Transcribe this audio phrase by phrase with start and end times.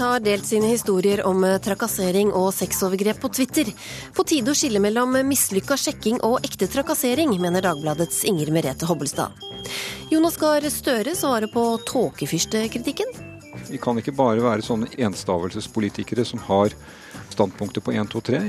[0.00, 3.68] har delt sine historier om trakassering og sexovergrep på Twitter.
[4.16, 9.36] På tide å skille mellom mislykka sjekking og ekte trakassering, mener Dagbladets Inger Merete Hobbelstad.
[10.12, 13.12] Jonas Gahr Støre svarer på tåkefyrstekritikken.
[13.68, 16.74] Vi kan ikke bare være sånne enstavelsespolitikere som har
[17.32, 18.40] standpunkter på 1, 2, 3.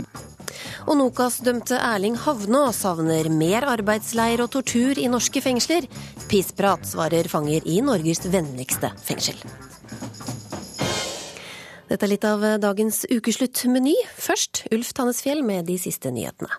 [0.87, 5.87] Og Nokas-dømte Erling Havnå savner mer arbeidsleir og tortur i norske fengsler.
[6.31, 9.39] Pissprat, svarer fanger i Norges vennligste fengsel.
[11.93, 13.93] Dette er litt av dagens ukesluttmeny.
[14.17, 16.49] Først Ulf Tannesfjell med de siste nyhetene.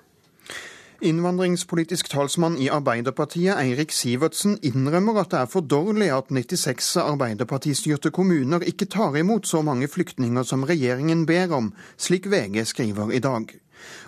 [1.02, 8.14] Innvandringspolitisk talsmann i Arbeiderpartiet, Eirik Sivertsen, innrømmer at det er for dårlig at 96 Arbeiderpartistyrte
[8.14, 13.18] kommuner ikke tar imot så mange flyktninger som regjeringen ber om, slik VG skriver i
[13.18, 13.50] dag.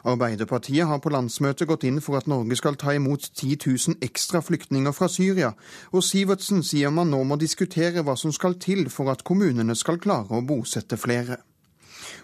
[0.05, 4.43] Arbeiderpartiet har på landsmøtet gått inn for at Norge skal ta imot 10 000 ekstra
[4.45, 5.53] flyktninger fra Syria,
[5.93, 10.01] og Sivertsen sier man nå må diskutere hva som skal til for at kommunene skal
[10.03, 11.41] klare å bosette flere.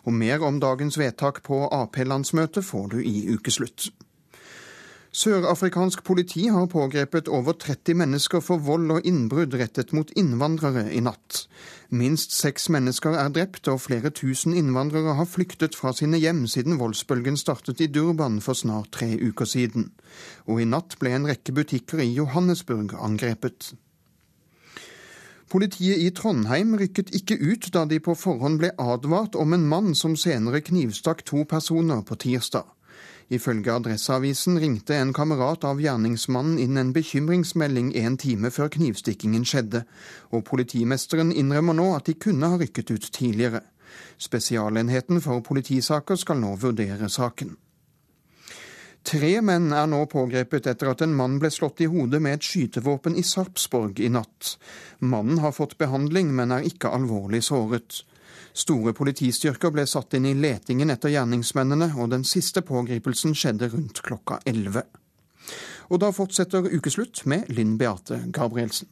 [0.07, 3.91] Og mer om dagens vedtak på Ap-landsmøtet får du i ukeslutt.
[5.13, 11.03] Sørafrikansk politi har pågrepet over 30 mennesker for vold og innbrudd rettet mot innvandrere i
[11.05, 11.43] natt.
[11.93, 16.81] Minst seks mennesker er drept, og flere tusen innvandrere har flyktet fra sine hjem siden
[16.81, 19.91] voldsbølgen startet i Durban for snart tre uker siden.
[20.49, 23.75] Og i natt ble en rekke butikker i Johannesburg angrepet.
[25.53, 29.93] Politiet i Trondheim rykket ikke ut da de på forhånd ble advart om en mann
[29.93, 32.65] som senere knivstakk to personer på tirsdag.
[33.31, 39.85] Ifølge Adresseavisen ringte en kamerat av gjerningsmannen inn en bekymringsmelding en time før knivstikkingen skjedde,
[40.33, 43.63] og politimesteren innrømmer nå at de kunne ha rykket ut tidligere.
[44.19, 47.57] Spesialenheten for politisaker skal nå vurdere saken.
[49.03, 52.47] Tre menn er nå pågrepet etter at en mann ble slått i hodet med et
[52.47, 54.57] skytevåpen i Sarpsborg i natt.
[55.01, 58.05] Mannen har fått behandling, men er ikke alvorlig såret.
[58.53, 64.03] Store politistyrker ble satt inn i letingen etter gjerningsmennene, og den siste pågripelsen skjedde rundt
[64.05, 64.85] klokka 11.
[65.89, 68.89] Og da fortsetter ukeslutt med Linn Beate Gabrielsen.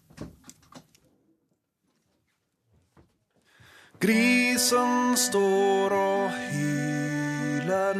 [4.00, 7.99] Grisen står og hyler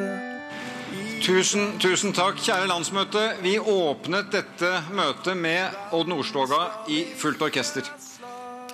[1.21, 3.21] Tusen, tusen takk, kjære landsmøte.
[3.45, 7.85] Vi åpnet dette møtet med Odd Nordstoga i fullt orkester.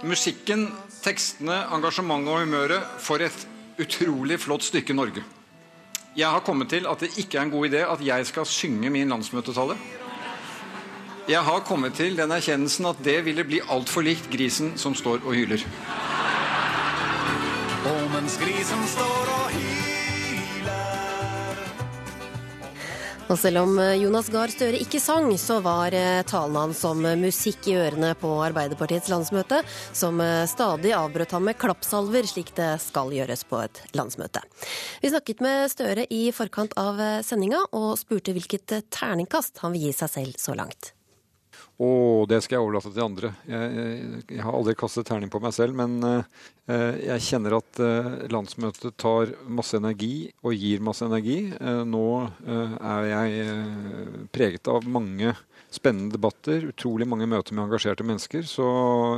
[0.06, 0.68] Musikken
[1.06, 3.46] tekstene, engasjementet og humøret for et
[3.80, 5.22] utrolig flott stykke Norge.
[6.16, 8.90] Jeg har kommet til at det ikke er en god idé at jeg skal synge
[8.90, 9.76] min landsmøtetale.
[11.28, 15.26] Jeg har kommet til den erkjennelsen at det ville bli altfor likt grisen som står
[15.26, 15.66] og hyler.
[17.86, 19.75] Og mens grisen står og hyler
[23.26, 27.00] Og selv om eh, Jonas Gahr Støre ikke sang, så var eh, talen hans som
[27.18, 32.76] musikk i ørene på Arbeiderpartiets landsmøte, som eh, stadig avbrøt ham med klappsalver, slik det
[32.84, 34.44] skal gjøres på et landsmøte.
[35.02, 39.96] Vi snakket med Støre i forkant av sendinga, og spurte hvilket terningkast han vil gi
[40.04, 40.95] seg selv så langt.
[41.76, 41.88] Å,
[42.24, 43.30] det skal jeg overlate til andre.
[43.44, 46.22] Jeg, jeg, jeg, har aldri kastet terning på meg selv, men uh,
[46.72, 51.50] jeg kjenner at uh, landsmøtet tar masse energi og gir masse energi.
[51.60, 52.06] Uh, nå
[52.46, 53.58] er jeg
[54.32, 55.34] preget av mange
[55.74, 58.48] spennende debatter, utrolig mange møter med engasjerte mennesker.
[58.48, 58.64] Så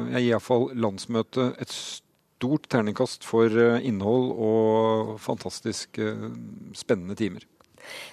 [0.09, 6.03] jeg gir iallfall landsmøtet et stort terningkast for innhold og fantastisk
[6.75, 7.47] spennende timer.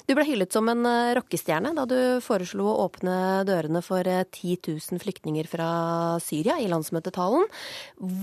[0.05, 4.53] Du ble hyllet som en eh, rockestjerne da du foreslo å åpne dørene for 10
[4.53, 5.69] eh, 000 flyktninger fra
[6.23, 7.47] Syria i landsmøtetalen.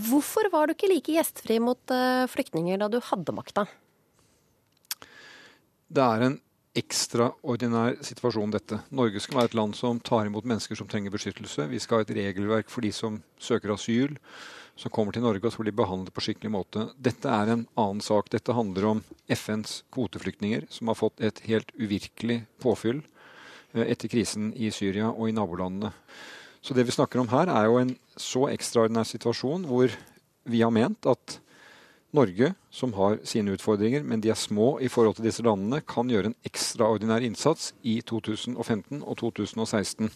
[0.09, 3.67] Hvorfor var du ikke like gjestfri mot eh, flyktninger da du hadde makta?
[5.93, 6.41] Det er en
[6.79, 8.79] ekstraordinær situasjon, dette.
[8.97, 11.69] Norge skal være et land som tar imot mennesker som trenger beskyttelse.
[11.69, 14.17] Vi skal ha et regelverk for de som søker asyl
[14.77, 16.87] som kommer til Norge og skal bli behandlet på skikkelig måte.
[16.97, 18.31] Dette er en annen sak.
[18.33, 23.03] Dette handler om FNs kvoteflyktninger, som har fått et helt uvirkelig påfyll
[23.75, 25.93] eh, etter krisen i Syria og i nabolandene.
[26.63, 29.93] Så det vi snakker om her, er jo en så ekstraordinær situasjon hvor
[30.49, 31.39] vi har ment at
[32.13, 36.11] Norge, som har sine utfordringer, men de er små i forhold til disse landene, kan
[36.13, 40.11] gjøre en ekstraordinær innsats i 2015 og 2016.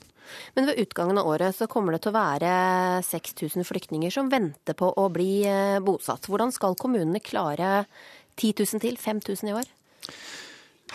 [0.59, 2.51] Men ved utgangen av året så kommer det til å være
[3.07, 6.29] 6000 flyktninger som venter på å bli eh, bosatt.
[6.29, 7.87] Hvordan skal kommunene klare
[8.37, 9.71] 10 000 til, 5000 i år?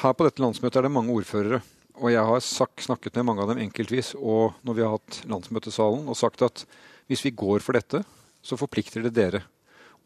[0.03, 1.63] Her på dette landsmøtet er det mange ordførere.
[1.97, 6.05] Og jeg har snakket med mange av dem enkeltvis og når vi har hatt landsmøtesalen
[6.05, 6.63] og sagt at
[7.09, 8.03] hvis vi går for dette,
[8.45, 9.41] så forplikter det dere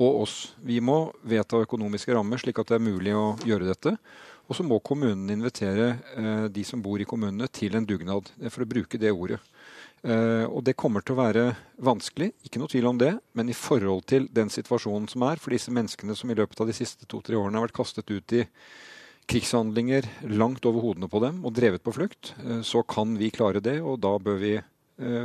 [0.01, 0.37] og oss.
[0.63, 3.95] Vi må vedta økonomiske rammer slik at det er mulig å gjøre dette.
[4.45, 8.51] Og så må kommunene invitere eh, de som bor i kommunene til en dugnad, eh,
[8.53, 9.39] for å bruke det ordet.
[10.05, 11.45] Eh, og det kommer til å være
[11.81, 13.15] vanskelig, ikke noe tvil om det.
[13.33, 16.69] Men i forhold til den situasjonen som er for disse menneskene som i løpet av
[16.69, 18.45] de siste to-tre årene har vært kastet ut i
[19.25, 20.05] krigshandlinger
[20.37, 23.79] langt over hodene på dem og drevet på flukt, eh, så kan vi klare det.
[23.81, 24.53] Og da bør vi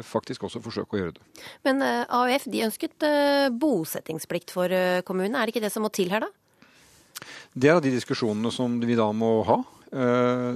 [0.04, 1.24] faktisk også forsøke å gjøre det.
[1.66, 4.72] Men eh, AUF de ønsket eh, bosettingsplikt for
[5.06, 5.38] kommunene.
[5.38, 6.30] Er det ikke det som må til her, da?
[7.52, 9.60] Det er av de diskusjonene som vi da må ha.
[9.90, 10.50] Eh,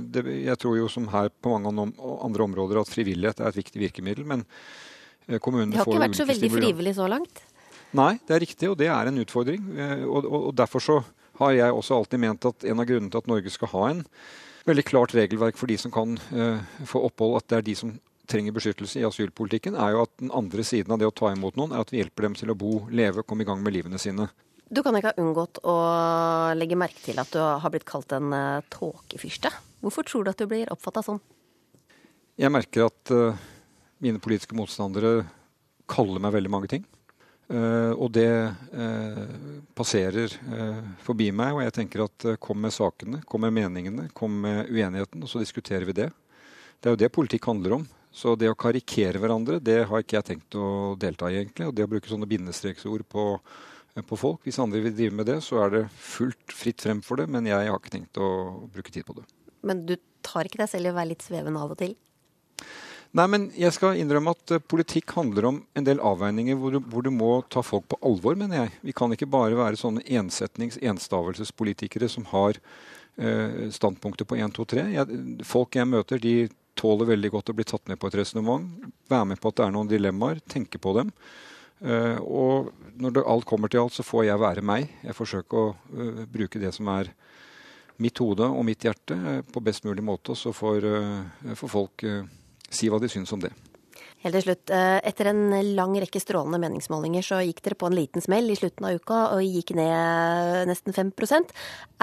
[0.46, 4.26] jeg tror jo som her på mange andre områder at frivillighet er et viktig virkemiddel.
[4.26, 4.44] Men
[5.26, 7.42] eh, kommunene Det har ikke vært så veldig frivillig så langt.
[7.94, 9.66] Nei, det er riktig, og det er en utfordring.
[9.74, 11.02] Eh, Og, og, og derfor så
[11.40, 14.02] har jeg også alltid ment at en av grunnene til at Norge skal ha en
[14.64, 17.94] veldig klart regelverk for de som kan eh, få opphold, at det er de som
[18.30, 21.58] trenger beskyttelse i asylpolitikken, er jo at den andre siden av det å ta imot
[21.60, 24.00] noen, er at vi hjelper dem til å bo, leve, komme i gang med livene
[24.00, 24.28] sine.
[24.64, 25.76] Du kan ikke ha unngått å
[26.56, 29.52] legge merke til at du har blitt kalt en uh, tåkefyrste.
[29.84, 31.20] Hvorfor tror du at du blir oppfatta sånn?
[32.40, 33.44] Jeg merker at uh,
[34.02, 35.26] mine politiske motstandere
[35.90, 36.88] kaller meg veldig mange ting.
[37.44, 38.30] Uh, og det
[38.72, 43.54] uh, passerer eh, forbi meg, og jeg tenker at eh, kom med sakene, kom med
[43.56, 46.08] meningene, kom med uenigheten, og så diskuterer vi det.
[46.78, 47.86] Det er jo det politikk handler om.
[48.14, 51.66] Så det å karikere hverandre, det har ikke jeg tenkt å delta i, egentlig.
[51.66, 53.24] Og det å bruke sånne bindestreksord på,
[53.96, 54.44] eh, på folk.
[54.46, 57.50] Hvis andre vil drive med det, så er det fullt fritt frem for det, men
[57.50, 59.26] jeg har ikke tenkt å bruke tid på det.
[59.66, 61.96] Men du tar ikke deg selv i å være litt svevende av og til?
[63.14, 66.80] Nei, men jeg skal innrømme at eh, politikk handler om en del avveininger hvor du,
[66.90, 68.74] hvor du må ta folk på alvor, mener jeg.
[68.90, 72.58] Vi kan ikke bare være sånne ensetnings-, enstavelsespolitikere som har
[73.18, 74.86] eh, standpunkter på 1, 2, 3.
[74.96, 76.48] Jeg, folk jeg møter, de
[76.78, 78.68] tåler veldig godt å bli tatt med på et resonnement.
[79.10, 81.12] Være med på at det er noen dilemmaer, tenke på dem.
[81.84, 84.88] Uh, og når det, alt kommer til alt, så får jeg være meg.
[85.04, 87.10] Jeg forsøker å uh, bruke det som er
[88.00, 90.86] mitt hode og mitt hjerte uh, på best mulig måte, og så får,
[91.58, 92.06] får folk
[92.72, 93.52] si hva de syns om det.
[94.24, 95.42] Helt til slutt, etter en
[95.76, 99.18] lang rekke strålende meningsmålinger så gikk dere på en liten smell i slutten av uka
[99.34, 101.52] og gikk ned nesten 5%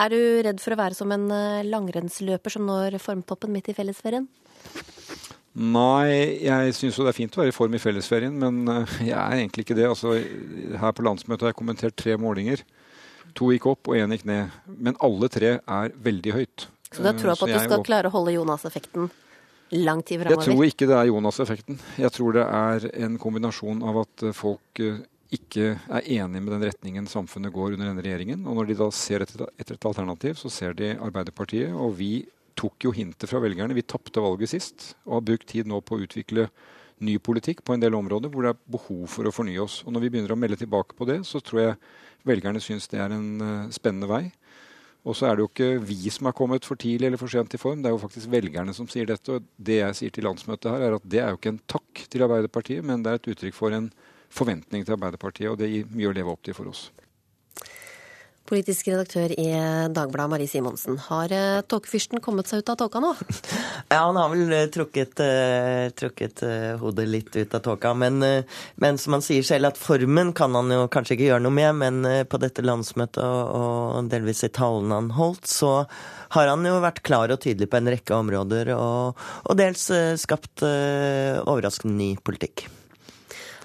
[0.04, 1.26] Er du redd for å være som en
[1.66, 4.30] langrennsløper som når formtoppen midt i fellesferien?
[5.52, 8.94] Nei, jeg syns jo det er fint å være i form i fellesferien, men eh,
[9.10, 9.90] jeg er egentlig ikke det.
[9.90, 10.14] Altså,
[10.80, 12.64] her på landsmøtet har jeg kommentert tre målinger.
[13.36, 14.56] To gikk opp, og én gikk ned.
[14.80, 16.68] Men alle tre er veldig høyt.
[16.92, 19.12] Så du har troa Eh, på at du skal klare å holde Jonas-effekten
[19.72, 20.44] lang tid framover?
[20.44, 21.80] Jeg tror ikke det er Jonas-effekten.
[22.00, 25.00] Jeg tror det er en kombinasjon av at eh, folk eh,
[25.32, 28.44] ikke er enig med den retningen samfunnet går under denne regjeringen.
[28.48, 31.72] Og når de da ser etter, etter et alternativ, så ser de Arbeiderpartiet.
[31.72, 32.14] Og vi
[32.58, 33.76] tok jo hintet fra velgerne.
[33.78, 36.48] Vi tapte valget sist og har brukt tid nå på å utvikle
[37.02, 39.82] ny politikk på en del områder hvor det er behov for å fornye oss.
[39.86, 41.80] Og når vi begynner å melde tilbake på det, så tror jeg
[42.28, 44.24] velgerne syns det er en eh, spennende vei.
[45.02, 47.56] Og så er det jo ikke vi som er kommet for tidlig eller for sent
[47.58, 49.34] i form, det er jo faktisk velgerne som sier dette.
[49.34, 52.04] Og det jeg sier til landsmøtet her, er at det er jo ikke en takk
[52.06, 53.90] til Arbeiderpartiet, men det er et uttrykk for en
[54.32, 56.92] forventning til Arbeiderpartiet, og det gir mye å leve opp til for oss.
[58.52, 59.46] Politisk redaktør i
[59.96, 60.98] Dagbladet, Marie Simonsen.
[61.06, 63.14] Har eh, tåkefyrsten kommet seg ut av tåka nå?
[63.94, 66.44] Ja, han har vel eh, trukket, eh, trukket
[66.82, 67.94] hodet litt ut av tåka.
[67.96, 68.20] Men,
[68.76, 71.80] men som han sier selv, at formen kan han jo kanskje ikke gjøre noe med.
[71.80, 75.72] Men på dette landsmøtet og, delvis i talene han holdt, så
[76.36, 78.76] har han jo vært klar og tydelig på en rekke områder.
[78.76, 79.88] Og, og dels
[80.20, 82.68] skapt overraskende ny politikk.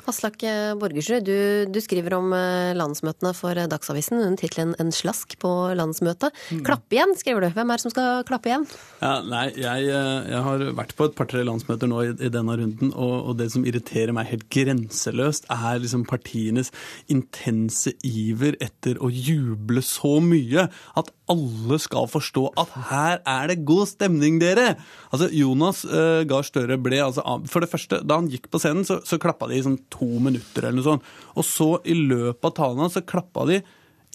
[0.07, 4.93] Aslak eh, Borgersrud, du, du skriver om eh, landsmøtene for eh, Dagsavisen under tittelen 'En
[4.95, 6.35] slask på landsmøtet'.
[6.67, 7.49] Klapp igjen, skriver du.
[7.57, 8.67] Hvem er det som skal klappe igjen?
[9.01, 12.93] Ja, nei, jeg, jeg har vært på et par-tre landsmøter nå i, i denne runden,
[12.95, 16.71] og, og det som irriterer meg helt grenseløst, er liksom partienes
[17.13, 23.65] intense iver etter å juble så mye at alle skal forstå at her er det
[23.67, 24.75] god stemning, dere!
[25.11, 28.87] Altså, Jonas uh, Gahr Støre ble altså For det første, da han gikk på scenen,
[28.87, 31.11] så, så klappa de i sånn to minutter eller noe sånt.
[31.35, 33.61] Og så, i løpet av talen hans, så klappa de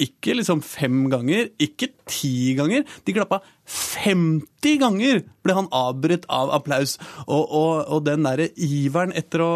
[0.01, 2.85] ikke liksom fem ganger, ikke ti ganger.
[3.05, 6.97] De klappa 50 ganger ble han avbrutt av applaus.
[7.27, 9.51] Og, og, og den derre iveren etter å,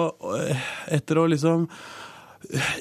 [0.94, 1.70] etter å liksom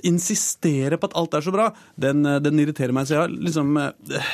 [0.06, 3.08] insistere på at alt er så bra, den, den irriterer meg.
[3.08, 3.74] Så jeg, liksom,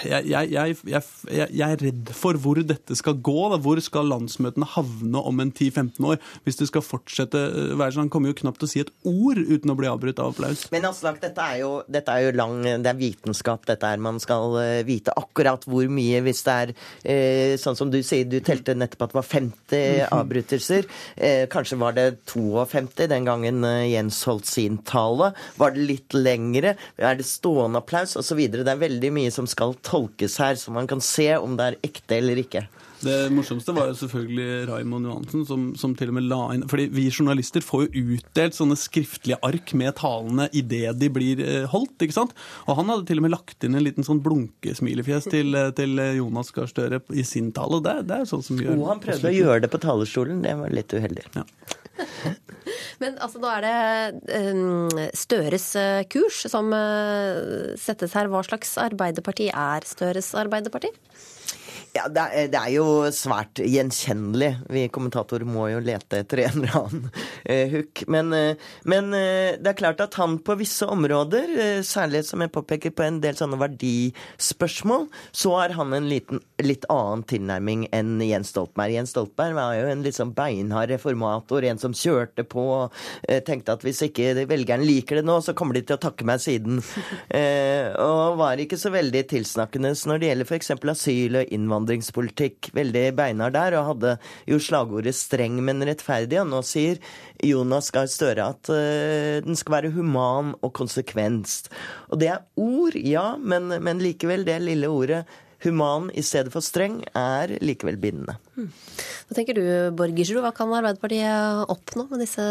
[0.06, 3.38] jeg, jeg, jeg, jeg, jeg er redd for hvor dette skal gå.
[3.52, 3.60] Da.
[3.62, 6.20] Hvor skal landsmøtene havne om en 10-15 år?
[6.46, 7.40] Hvis det skal fortsette
[7.78, 8.06] være sånn.
[8.08, 10.66] Han kommer jo knapt til å si et ord uten å bli avbrutt av applaus.
[10.72, 14.00] Men Aslak, dette er jo, dette er jo lang Det er vitenskap, dette er.
[14.02, 18.28] Man skal eh, vite akkurat hvor mye hvis det er eh, sånn som du sier,
[18.28, 20.88] du telte nettopp at det var 50 avbrytelser.
[21.16, 25.19] Eh, kanskje var det 52 den gangen eh, Jens holdt sin tale.
[25.20, 25.32] Tale?
[25.60, 26.76] Var det litt lengre?
[26.98, 28.16] Er det stående applaus?
[28.16, 28.40] Osv.
[28.50, 31.82] Det er veldig mye som skal tolkes her, så man kan se om det er
[31.90, 32.66] ekte eller ikke.
[33.00, 36.84] Det morsomste var jo selvfølgelig Raymond Johansen, som, som, til og med la inn Fordi
[36.92, 41.96] vi journalister får jo utdelt sånne skriftlige ark med talene idet de blir eh, holdt,
[42.04, 42.34] ikke sant?
[42.66, 45.96] Og han hadde til og med lagt inn en liten sånn blunkesmilefjes til, eh, til
[46.18, 47.80] Jonas Gahr Støre i sin tale.
[47.86, 50.44] Det, det er sånn som gjør Og han prøvde å gjøre det på talerstolen.
[50.44, 51.24] Det var litt uheldig.
[51.40, 51.48] Ja.
[53.02, 55.70] Men altså, da er det um, Støres
[56.12, 58.30] kurs som uh, settes her.
[58.30, 60.92] Hva slags Arbeiderparti er Støres Arbeiderparti?
[61.90, 64.50] Ja, det er, det er, jo svært gjenkjennelig.
[64.70, 67.06] Vi kommentatorer må jo lete etter en eller annen
[67.42, 68.04] eh, hook.
[68.14, 72.52] Men, eh, men eh, det er klart at han på visse områder, særlig som jeg
[72.54, 78.22] påpeker på en del sånne verdispørsmål, så har han en liten, litt annen tilnærming enn
[78.22, 78.94] Jens Stoltenberg.
[78.94, 83.74] Jens Stoltenberg var jo en litt sånn beinhard reformator, en som kjørte på, og tenkte
[83.74, 86.78] at hvis ikke velgerne liker det nå, så kommer de til å takke meg siden.
[88.06, 90.72] og var ikke så veldig tilsnakkende når det gjelder f.eks.
[90.94, 94.16] asyl og innvandring innvandringspolitikk veldig beinhard der, og hadde
[94.48, 96.40] jo slagordet 'streng, men rettferdig'.
[96.40, 96.98] Og nå sier
[97.42, 101.70] Jonas Gahr Støre at uh, den skal være human og konsekvenst.
[102.10, 105.24] Og det er ord, ja, men, men likevel, det lille ordet
[105.62, 108.38] human i stedet for streng er likevel bindende.
[108.56, 108.70] Hmm.
[109.28, 109.64] Hva tenker du,
[109.96, 112.46] Borgersrud, hva kan Arbeiderpartiet oppnå med disse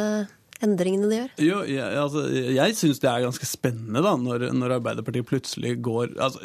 [0.65, 1.31] endringene de gjør?
[1.45, 2.23] Jo, jeg, altså,
[2.55, 6.41] jeg syns det er ganske spennende da, når, når Arbeiderpartiet plutselig går altså,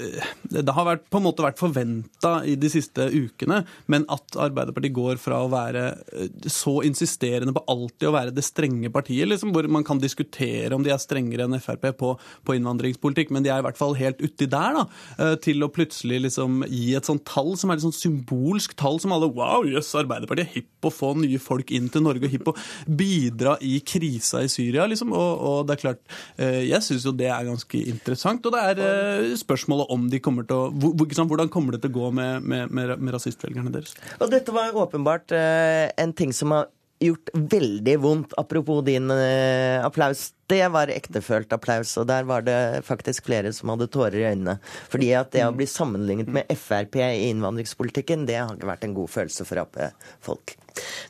[0.54, 4.94] Det har vært, på en måte vært forventa i de siste ukene, men at Arbeiderpartiet
[4.94, 9.52] går fra å være eh, så insisterende på alltid å være det strenge partiet, liksom,
[9.54, 12.14] hvor man kan diskutere om de er strengere enn Frp på,
[12.46, 14.86] på innvandringspolitikk, men de er i hvert fall helt uti der, da,
[15.18, 19.00] eh, til å plutselig liksom gi et sånt tall som er et sånt symbolsk tall
[19.02, 22.04] som alle Wow, jøss, yes, Arbeiderpartiet er hipp på å få nye folk inn til
[22.04, 25.12] Norge, og hipp på å bidra i krig krisa i Syria, liksom.
[25.16, 26.02] Og, og det er klart,
[26.36, 28.44] eh, jeg syns jo det er ganske interessant.
[28.44, 30.92] Og det er eh, spørsmålet om de kommer til å
[31.24, 33.94] Hvordan kommer det til å gå med, med, med, med rasistvelgerne deres?
[34.20, 36.68] Og dette var åpenbart uh, en ting som har
[37.10, 38.34] gjort veldig vondt.
[38.40, 40.32] Apropos din eh, applaus.
[40.50, 44.58] Det var ektefølt applaus, og der var det faktisk flere som hadde tårer i øynene.
[44.92, 48.96] Fordi at det å bli sammenlignet med Frp i innvandringspolitikken, det har ikke vært en
[48.98, 50.56] god følelse for Ap-folk.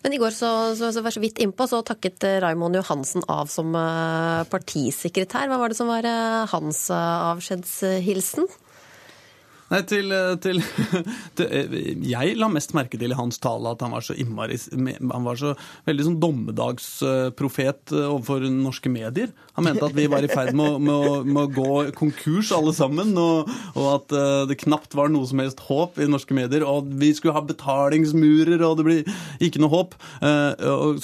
[0.04, 3.74] Men i går så, så, så, så vidt innpå, så takket Raimond Johansen av som
[3.74, 5.50] eh, partisekretær.
[5.50, 6.06] Hva var det som var
[6.54, 8.46] hans avskjedshilsen?
[9.74, 10.60] Nei, til, eh, til,
[11.38, 11.74] til, eh,
[12.06, 15.40] Jeg la mest merke til i hans tale at han var så innmari Han var
[15.40, 15.54] så
[15.88, 19.32] veldig sånn dommedagsprofet eh, overfor norske medier.
[19.58, 23.12] Han mente at vi var i ferd med, med, med, å gå konkurs alle sammen,
[23.18, 24.14] og, og, at
[24.50, 26.64] det knapt var noe som helst håp i norske medier.
[26.66, 29.12] Og vi skulle ha betalingsmurer, og det blir
[29.44, 29.94] ikke noe håp.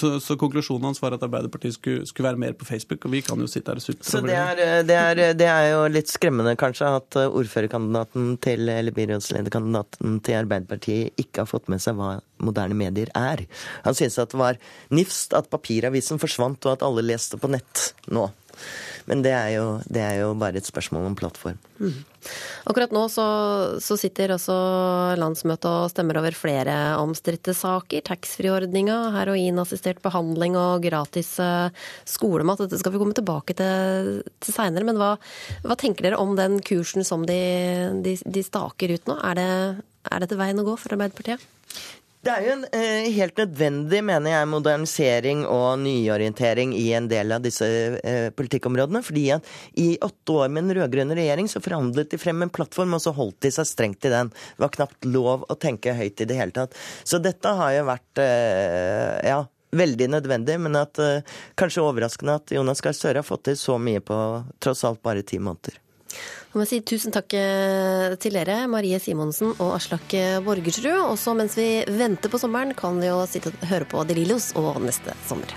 [0.00, 3.22] Så, så konklusjonen hans var at Arbeiderpartiet skulle, skulle, være mer på Facebook, og vi
[3.26, 4.40] kan jo sitte her og sutre over det.
[4.40, 10.18] Er, det, er, det er jo litt skremmende, kanskje, at ordførerkandidaten til til, eller byrådslederkandidaten
[10.24, 13.44] til Arbeiderpartiet ikke har fått med seg hva moderne medier er.
[13.84, 17.90] Han syntes at det var nifst at papiravisen forsvant, og at alle leste på nett
[18.10, 18.28] nå.
[19.10, 21.58] Men det er jo, det er jo bare et spørsmål om plattform.
[21.82, 21.96] Mm.
[22.70, 23.24] Akkurat nå så,
[23.82, 24.54] så, sitter også
[25.18, 28.04] landsmøtet og stemmer over flere omstridte saker.
[28.06, 31.74] Taxfree-ordninga, heroinassistert behandling og gratis eh,
[32.06, 32.62] skolemat.
[32.62, 34.86] Dette skal vi komme tilbake til, til seinere.
[34.86, 35.16] Men hva,
[35.64, 37.40] hva, tenker dere om den kursen som de,
[38.06, 39.18] de, de staker ut nå?
[39.26, 39.50] Er, det,
[40.06, 41.42] er dette veien å gå for Arbeiderpartiet?
[42.20, 47.32] Det er jo en eh, helt nødvendig, mener jeg, modernisering og nyorientering i en del
[47.32, 47.64] av disse
[47.96, 49.00] eh, politikkområdene.
[49.06, 49.48] Fordi at
[49.80, 53.14] i åtte år med den rød-grønne regjering så forhandlet de frem en plattform, og så
[53.16, 54.28] holdt de seg strengt i den.
[54.36, 56.76] Det var knapt lov å tenke høyt i det hele tatt.
[57.08, 59.40] Så dette har jo vært eh, ja,
[59.80, 63.80] veldig nødvendig, men at eh, kanskje overraskende at Jonas Gahr Støre har fått til så
[63.80, 64.18] mye på
[64.60, 65.80] tross alt bare ti måneder.
[66.50, 70.16] Må si tusen takk eh, til dere, Marie Simonsen og Aslak
[70.46, 71.12] Borgersrud.
[71.12, 74.50] Også mens vi venter på sommeren, kan vi jo sitte og høre på De Lillos
[74.58, 75.54] og neste sommer.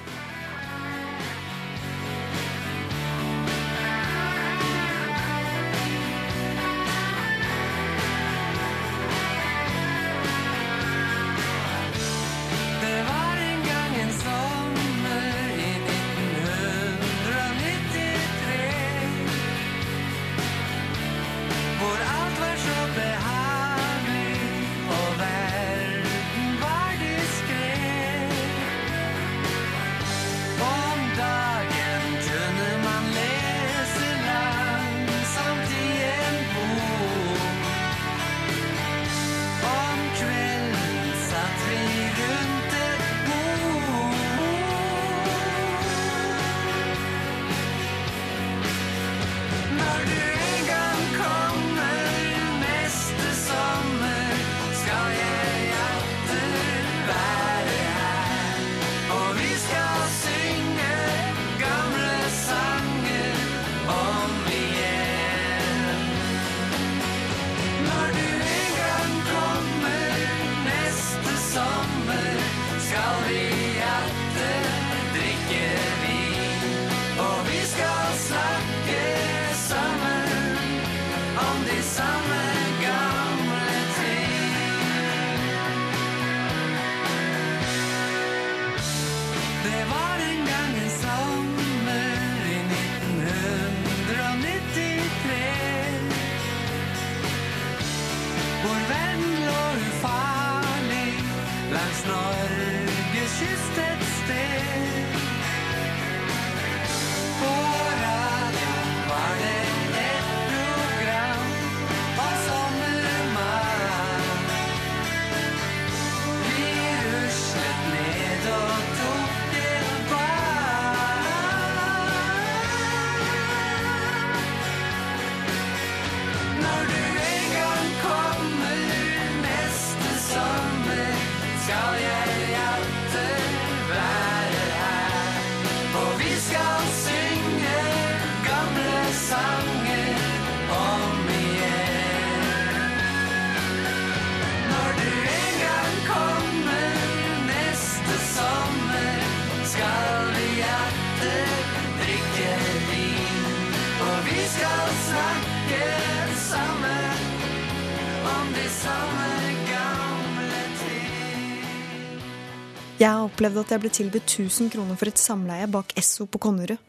[163.43, 166.79] Opplevd at jeg ble tilbudt 1000 kroner for et samleie bak Esso på Konnerud.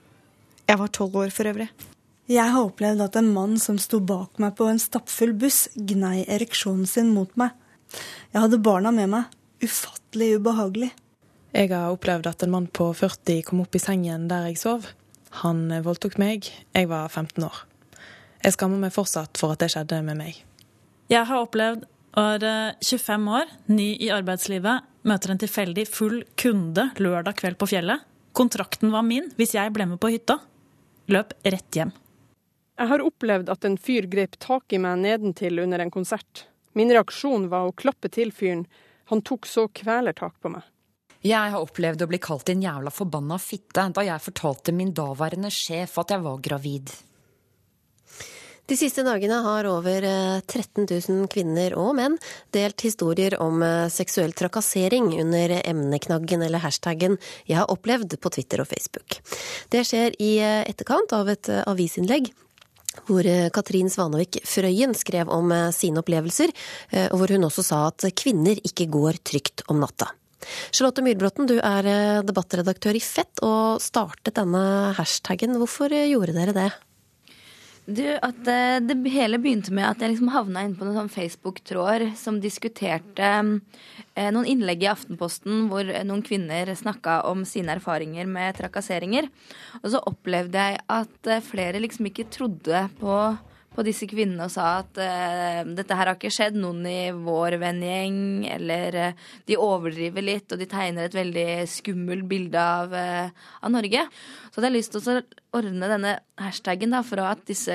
[0.68, 1.66] Jeg var tolv år for øvrig.
[2.30, 6.22] Jeg har opplevd at en mann som sto bak meg på en stappfull buss, gnei
[6.30, 7.50] ereksjonen sin mot meg.
[8.30, 9.34] Jeg hadde barna med meg.
[9.64, 10.92] Ufattelig ubehagelig.
[11.58, 14.86] Jeg har opplevd at en mann på 40 kom opp i sengen der jeg sov.
[15.42, 16.46] Han voldtok meg.
[16.70, 17.64] Jeg var 15 år.
[18.44, 20.38] Jeg skammer meg fortsatt for at det skjedde med meg.
[21.10, 26.88] Jeg har opplevd å være 25 år, ny i arbeidslivet, møter en tilfeldig full kunde
[27.00, 28.02] lørdag kveld på fjellet.
[28.34, 30.40] Kontrakten var min hvis jeg ble med på hytta.
[31.12, 31.92] Løp rett hjem.
[32.74, 36.48] Jeg har opplevd at en fyr grep tak i meg nedentil under en konsert.
[36.74, 38.64] Min reaksjon var å klappe til fyren.
[39.12, 40.64] Han tok så kvelertak på meg.
[41.24, 45.48] Jeg har opplevd å bli kalt en jævla forbanna fitte da jeg fortalte min daværende
[45.54, 46.90] sjef at jeg var gravid.
[48.64, 52.14] De siste dagene har over eh, 13 000 kvinner og menn
[52.56, 58.64] delt historier om eh, seksuell trakassering under emneknaggen eller hashtaggen 'Jeg har opplevd' på Twitter
[58.64, 59.20] og Facebook.
[59.68, 62.32] Det skjer i eh, etterkant av et eh, avisinnlegg
[63.04, 66.48] hvor eh, Katrin Svanevik Frøyen skrev om eh, sine opplevelser,
[66.96, 70.08] eh, og hvor hun også sa at kvinner ikke går trygt om natta.
[70.72, 75.58] Charlotte Myrbråten, du er eh, debattredaktør i Fett og startet denne hashtaggen.
[75.60, 76.70] Hvorfor eh, gjorde dere det?
[77.84, 81.12] Du, at eh, Det hele begynte med at jeg liksom havna inn på noen sånn
[81.12, 83.32] Facebook-tråder som diskuterte
[84.16, 89.28] eh, noen innlegg i Aftenposten hvor eh, noen kvinner snakka om sine erfaringer med trakasseringer.
[89.82, 93.18] Og så opplevde jeg at eh, flere liksom ikke trodde på,
[93.74, 97.52] på disse kvinnene og sa at uh, dette her har ikke skjedd noen i vår
[97.62, 98.18] vennegjeng,
[98.54, 99.14] eller uh,
[99.48, 103.28] de overdriver litt, og de tegner et veldig skummelt bilde av, uh,
[103.64, 104.02] av Norge.
[104.48, 105.12] Så hadde jeg lyst til å
[105.58, 107.74] ordne denne hashtaggen da, for at disse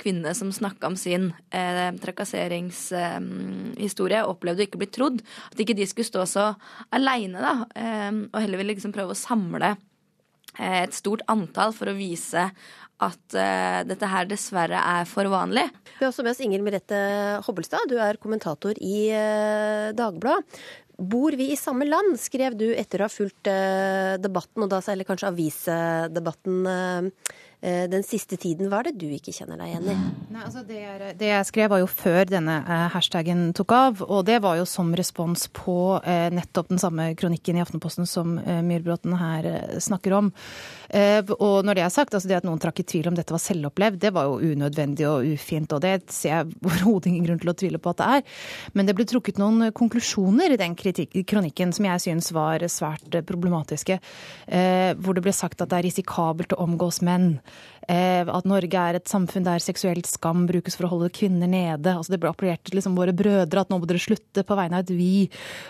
[0.00, 5.18] kvinnene som snakka om sin trakasseringshistorie, opplevde å ikke bli trodd.
[5.50, 6.44] At ikke de skulle stå så
[6.94, 7.54] aleine, da,
[8.30, 9.68] og heller ville liksom prøve å samle
[10.58, 12.48] et stort antall for å vise
[13.00, 15.66] at uh, dette her dessverre er for vanlig.
[15.96, 17.00] Vi har også med oss Inger Merete
[17.46, 20.62] Hobbelstad, du er kommentator i uh, Dagbladet.
[21.00, 24.82] Bor vi i samme land, skrev du etter å ha fulgt uh, debatten, og da
[24.84, 26.66] særlig kanskje avisdebatten
[27.60, 28.70] den siste tiden.
[28.72, 29.94] Hva er det du ikke kjenner deg igjen i?
[30.32, 34.00] Nei, altså det, er, det jeg skrev var jo før denne hashtagen hashtaggen tok av,
[34.06, 38.38] og det var jo som respons på eh, nettopp den samme kronikken i Aftenposten som
[38.38, 40.32] eh, Myrbråten her eh, snakker om.
[40.90, 43.34] Eh, og når det er sagt, altså det at noen trakk i tvil om dette
[43.34, 47.42] var selvopplevd, det var jo unødvendig og ufint, og det ser jeg overhodet ingen grunn
[47.42, 48.38] til å tvile på at det er.
[48.74, 53.20] Men det ble trukket noen konklusjoner i den kritikk, kronikken som jeg syns var svært
[53.28, 54.00] problematiske,
[54.50, 57.36] eh, hvor det ble sagt at det er risikabelt å omgås menn.
[57.90, 61.90] Eh, at Norge er et samfunn der seksuelt skam brukes for å holde kvinner nede.
[61.90, 64.78] Altså Det ble appellert til liksom våre brødre at nå må dere slutte på vegne
[64.78, 65.26] av et vi.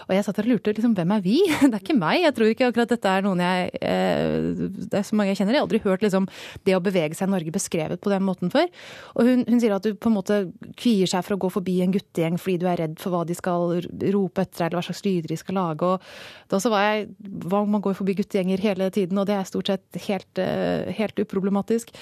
[0.06, 1.38] Og jeg satt der og lurte liksom, hvem er vi?
[1.70, 2.20] Det er ikke meg.
[2.26, 5.56] Jeg tror ikke akkurat dette er noen jeg eh, Det er så mange jeg kjenner.
[5.56, 6.28] Jeg har aldri hørt liksom,
[6.68, 8.68] det å bevege seg i Norge beskrevet på den måten før.
[9.16, 10.40] Og hun, hun sier at du på en måte
[10.80, 13.36] kvier seg for å gå forbi en guttegjeng fordi du er redd for hva de
[13.38, 15.88] skal rope etter deg, eller hva slags lyder de skal lage.
[15.88, 17.08] Og da så var jeg
[17.50, 21.92] Man går forbi guttegjenger hele tiden, og det er stort sett helt, eh, helt uproblematisk.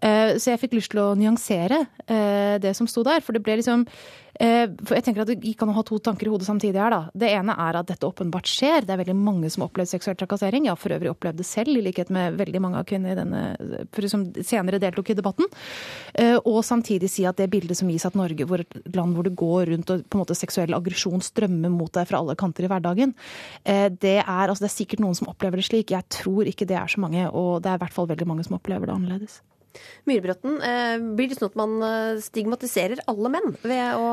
[0.00, 3.20] Eh, Så jeg fikk lyst til å nyansere eh, det som sto der.
[3.24, 3.86] For det ble liksom
[4.40, 6.90] Eh, For jeg tenker at Det kan ha to tanker i hodet samtidig her.
[6.90, 7.10] da.
[7.12, 8.86] Det ene er at dette åpenbart skjer.
[8.86, 10.64] Det er veldig mange som har opplevd seksuell trakassering.
[10.64, 13.18] Jeg har for øvrig opplevd det selv, i likhet med veldig mange av kvinnene i
[13.20, 15.44] denne, som senere deltok i debatten.
[16.46, 19.36] Og samtidig si at det bildet som gis av Norge, hvor et land hvor det
[19.36, 22.68] går rundt og på en måte seksuell aggresjon strømmer mot deg fra alle kanter i
[22.68, 23.14] hverdagen,
[23.64, 25.90] det er, altså det er sikkert noen som opplever det slik.
[25.90, 28.44] Jeg tror ikke det er så mange, og det er i hvert fall veldig mange
[28.44, 29.42] som opplever det annerledes.
[30.08, 34.08] Myrbråten, eh, blir det sånn at man eh, stigmatiserer alle menn ved å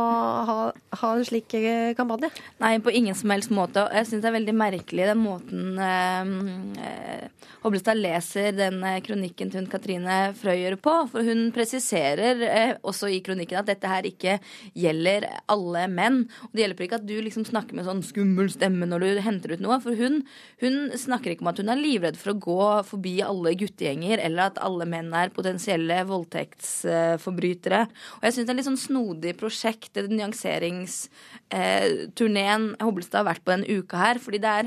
[0.50, 0.58] ha,
[1.02, 2.30] ha en slik eh, kampanje?
[2.62, 3.88] Nei, på ingen som helst måte.
[3.96, 7.28] Jeg syns det er veldig merkelig den måten eh,
[7.64, 10.94] Hoblestad leser den kronikken til hun Katrine Frøyer på.
[11.12, 14.38] For hun presiserer eh, også i kronikken at dette her ikke
[14.78, 16.22] gjelder alle menn.
[16.48, 19.56] Og det hjelper ikke at du liksom snakker med sånn skummel stemme når du henter
[19.56, 19.80] ut noe.
[19.84, 20.22] For hun,
[20.64, 24.52] hun snakker ikke om at hun er livredd for å gå forbi alle guttegjenger, eller
[24.52, 27.82] at alle menn er potensielle voldtektsforbrytere.
[28.20, 33.54] Og jeg syns det er litt sånn snodig prosjekt, den nyanseringsturneen Hobbelstad har vært på
[33.56, 34.18] denne uka her.
[34.20, 34.66] fordi det er,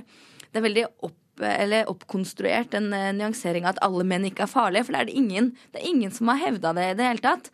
[0.50, 4.50] det er veldig opp eller oppkonstruert en uh, nyansering av at alle menn ikke er
[4.50, 4.86] farlige.
[4.86, 7.24] For det er det ingen, det er ingen som har hevda det i det hele
[7.24, 7.50] tatt.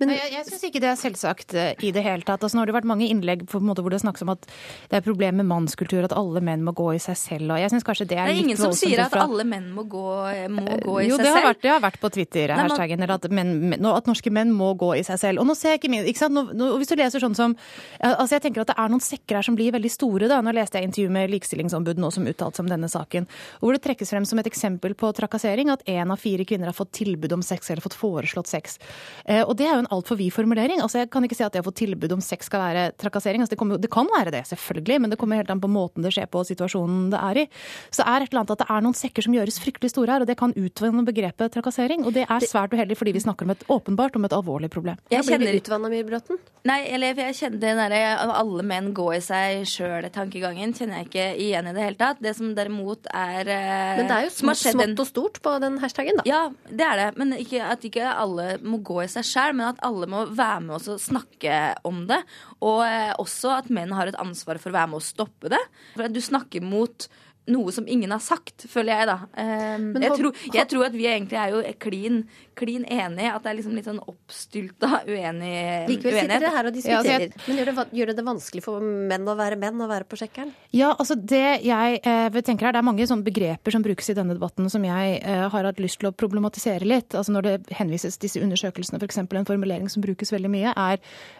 [0.00, 2.42] Men jeg, jeg syns ikke det er selvsagt eh, i det hele tatt.
[2.42, 4.46] Altså, nå har det vært mange innlegg på en måte hvor det snakkes om at
[4.90, 7.52] det er problem med mannskultur, at alle menn må gå i seg selv.
[7.54, 9.70] Og jeg synes kanskje det er, Det er ingen som sier at fra- alle menn
[9.76, 10.06] må gå,
[10.52, 11.46] må gå i jo, seg selv.
[11.46, 14.50] Jo, det har vært på Twitter, Nei, man- hashtaggen, eller at, menn- at norske menn
[14.56, 15.42] må gå i seg selv.
[15.42, 16.34] Og nå ser jeg ikke min, ikke sant?
[16.34, 17.56] Nå, nå, hvis du leser sånn som
[18.00, 20.26] altså Jeg tenker at det er noen sekker her som blir veldig store.
[20.28, 20.40] da.
[20.42, 23.11] Nå leste jeg intervju med Likestillingsombudet nå som uttalte seg om denne saken.
[23.20, 26.66] Og Hvor det trekkes frem som et eksempel på trakassering at én av fire kvinner
[26.66, 28.78] har fått tilbud om sex eller fått foreslått sex.
[29.26, 30.80] Eh, og det er jo en altfor vid formulering.
[30.80, 33.40] altså Jeg kan ikke si at det å få tilbud om sex skal være trakassering.
[33.40, 36.02] altså Det, kommer, det kan være det, selvfølgelig, men det kommer helt an på måten
[36.02, 37.48] det skjer på og situasjonen det er i.
[37.90, 40.24] Så er et eller annet at det er noen sekker som gjøres fryktelig store her,
[40.24, 42.04] og det kan utvanne begrepet trakassering.
[42.04, 44.98] Og det er svært uheldig fordi vi snakker om et åpenbart om et alvorlig problem.
[45.10, 46.38] Jeg kjenner- utvanna Myrbråten?
[46.64, 48.02] Nei, eller jeg kjenner den derre
[48.38, 52.22] alle menn går i seg sjøl-tankegangen kjenner jeg ikke igjen i det hele tatt.
[52.22, 55.78] Det som derimot er eh, Men det er jo en- smått og stort på den
[55.82, 56.22] hashtagen, da.
[56.28, 57.08] Ja, det er det.
[57.18, 60.60] Men ikke, at ikke alle må gå i seg sjæl, men at alle må være
[60.60, 62.22] med og snakke om det.
[62.60, 65.62] Og eh, også at menn har et ansvar for å være med og stoppe det.
[65.96, 67.08] For at du snakker mot
[67.50, 69.16] noe som ingen har sagt, føler jeg, da.
[69.34, 72.20] Eh, jeg, tror, jeg tror at vi egentlig er jo klin,
[72.54, 73.32] klin enige.
[73.34, 75.88] At det er liksom litt sånn oppstylta uenighet.
[75.90, 77.20] Likevel sitter dere her og Ja, altså, diskuterer.
[77.20, 80.04] jeg- Men gjør det, gjør det det vanskelig for menn å være menn og være
[80.06, 80.52] på sjekkeren?
[80.70, 84.14] Ja, altså det jeg eh, tenker her, Det er mange sånne begreper som brukes i
[84.14, 87.10] denne debatten som jeg eh, har hatt lyst til å problematisere litt.
[87.10, 89.18] Altså Når det henvises disse undersøkelsene, f.eks.
[89.18, 90.98] en formulering som brukes veldig mye, er,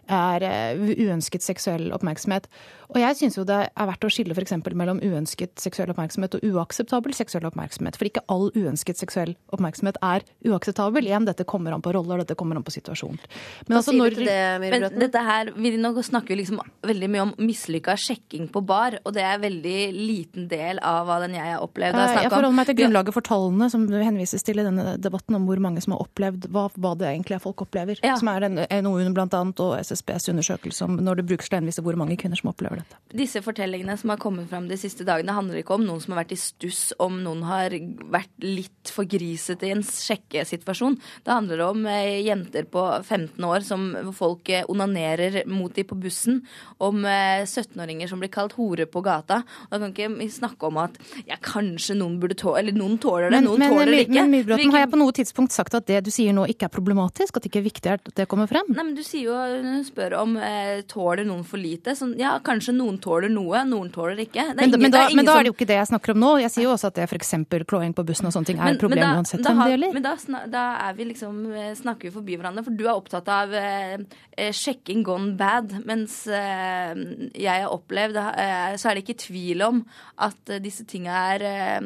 [0.09, 2.47] er eh, uønsket seksuell oppmerksomhet.
[2.93, 4.53] Og jeg syns jo det er verdt å skille f.eks.
[4.75, 7.97] mellom uønsket seksuell oppmerksomhet og uakseptabel seksuell oppmerksomhet.
[8.01, 11.07] For ikke all uønsket seksuell oppmerksomhet er uakseptabel.
[11.07, 13.21] Igjen, dette kommer an på roller, dette kommer an på situasjoner.
[13.69, 17.35] Men altså, når- det, Men dette her, vi nå snakker vi liksom veldig mye om
[17.39, 21.61] mislykka sjekking på bar, og det er veldig liten del av hva den jeg har
[21.61, 21.95] opplevd.
[21.95, 24.97] har Eh, Jeg forholder meg til grunnlaget for tallene som det henvises til i denne
[25.01, 27.99] debatten om hvor mange som har opplevd hva, hva det egentlig er folk opplever.
[28.19, 31.61] Som er en NOU-en blant annet og SSBs undersøkelse om når det brukes til å
[31.63, 32.97] henvise hvor mange kvinner som opplever dette.
[33.15, 36.23] Disse fortellingene som har kommet fram de siste dagene, handler ikke om noen som har
[36.25, 37.75] vært i stuss, om noen har
[38.13, 40.97] vært litt for grisete i en sjekkesituasjon.
[41.25, 45.99] Det handler om eh, jenter på 15 år som folk eh, onanerer mot dem på
[46.03, 46.41] bussen.
[46.83, 49.43] Om eh, 17-åringer som blir kalt hore på gata.
[49.69, 52.99] Og da kan ikke vi snakke om at ja, kanskje noen burde tåle Eller noen
[53.03, 54.19] tåler det, Men, noen men, tåler det ikke.
[54.21, 56.73] men Myrbråten, har jeg på noe tidspunkt sagt at det du sier nå ikke er
[56.75, 57.37] problematisk?
[57.39, 58.69] At det ikke er viktig at det kommer frem?
[58.73, 61.95] Nei, men Du sier jo, spør om eh, tåler noen for lite.
[61.99, 64.49] Sånn, ja, kanskje noen tåler noe, noen tåler ikke.
[64.53, 65.57] Det er Men, ingen- men, det da, er ingen men da som- er det jo
[65.57, 66.31] ikke det jeg snakker om nå.
[66.43, 67.31] Jeg sier jo også at det f.eks.
[67.69, 69.63] klåing på bussen og sånne ting er Men- et problem men da- uansett da hvem
[69.65, 69.93] det gjelder.
[69.93, 73.29] Men da, da er vi liksom, eh, snakker vi forbi hverandre, for du er opptatt
[73.29, 73.97] av eh,
[74.39, 75.85] eh, sjekking gone bad.
[75.87, 76.95] Mens eh,
[77.35, 79.85] jeg har opplevd, eh, så er det ikke tvil om
[80.19, 81.83] at eh, disse tinga er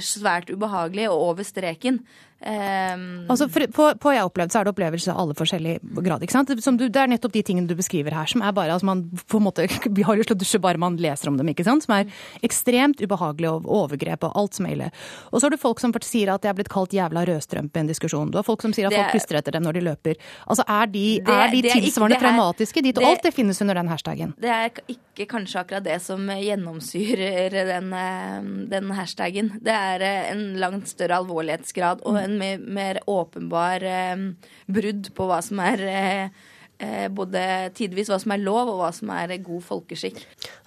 [0.00, 2.00] svært ubehagelige og over streken.
[2.42, 2.96] Eh,
[3.30, 6.22] Altså, for, på, på jeg opplevd, så er det opplevelser av alle forskjellige grad.
[6.24, 6.50] ikke sant?
[6.64, 9.04] Som du, det er nettopp de tingene du beskriver her, som er bare altså man
[9.28, 11.64] på en måte, Vi har lyst til å dusje bare man leser om dem, ikke
[11.66, 11.84] sant?
[11.86, 12.10] Som er
[12.46, 14.88] ekstremt ubehagelige og overgrep og alt som er ille.
[15.30, 17.80] Og så har du folk som sier at de er blitt kalt jævla rødstrømpe i
[17.84, 18.30] en diskusjon.
[18.32, 20.16] Du har folk som sier at Det folk er- etter dem når de løper.
[20.48, 22.82] Altså, er de, Det- er de det ikke- tilsvarende det her- traumatiske?
[22.82, 24.34] De, det- alt det finnes under den hashtagen.
[24.40, 29.52] Det er ikke kanskje akkurat det som gjennomsyrer den, eh, den hashtagen.
[29.62, 34.30] Det er eh, en langt større alvorlighetsgrad og en mer, mer åpenbar eh,
[34.70, 36.40] brudd på hva som er eh,
[36.80, 37.42] eh, både
[37.76, 40.20] tidvis hva som er lov, og hva som er god folkeskikk.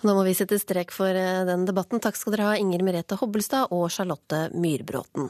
[0.04, 2.02] Da må vi sette strek for eh, den debatten.
[2.04, 5.30] Takk skal dere ha, Inger Merete Hobbelstad og Charlotte Myrbråten.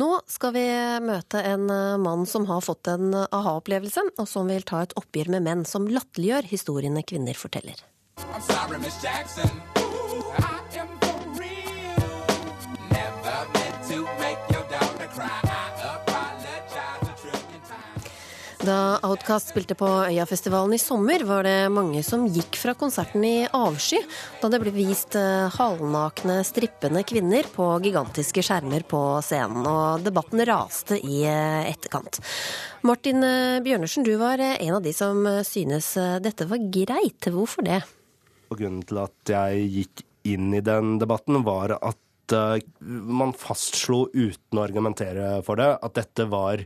[0.00, 0.66] Nå skal vi
[1.06, 5.34] møte en eh, mann som har fått en aha-opplevelse, og som vil ta et oppgjør
[5.36, 7.86] med menn som latterliggjør historiene kvinner forteller.
[8.20, 9.79] I'm sorry, Miss Jackson.
[18.70, 23.48] Da Outcast spilte på Øyafestivalen i sommer, var det mange som gikk fra konserten i
[23.50, 23.98] avsky
[24.38, 29.66] da det ble vist eh, halvnakne, strippende kvinner på gigantiske skjermer på scenen.
[29.66, 32.20] Og debatten raste i eh, etterkant.
[32.86, 35.90] Martin eh, Bjørnersen, du var en av de som synes
[36.22, 37.26] dette var greit.
[37.26, 37.82] Hvorfor det?
[38.52, 42.38] Og grunnen til at jeg gikk inn i den debatten, var at
[42.78, 46.62] man fastslo uten å argumentere for det, at dette var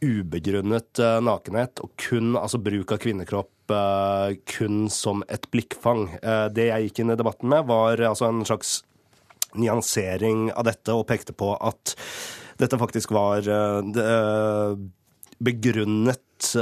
[0.00, 6.06] ubegrunnet eh, nakenhet og kun altså bruk av kvinnekropp eh, kun som et blikkfang.
[6.20, 8.80] Eh, det jeg gikk inn i debatten med, var altså en slags
[9.58, 11.96] nyansering av dette, og pekte på at
[12.60, 13.42] dette faktisk var
[15.40, 16.52] begrunnet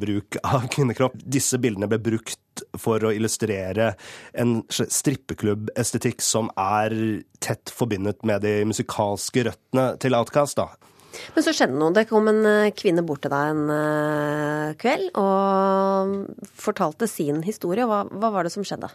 [0.00, 1.14] bruk av kvinnekropp.
[1.22, 3.92] Disse bildene ble brukt for å illustrere
[4.34, 6.96] en strippeklubbestetikk som er
[7.38, 10.58] tett forbundet med de musikalske røttene til Outcast.
[10.58, 10.95] da.
[11.34, 11.94] Men så skjedde noe.
[11.96, 17.86] Det kom en eh, kvinne bort til deg en eh, kveld og fortalte sin historie.
[17.88, 18.90] Hva, hva var det som skjedde?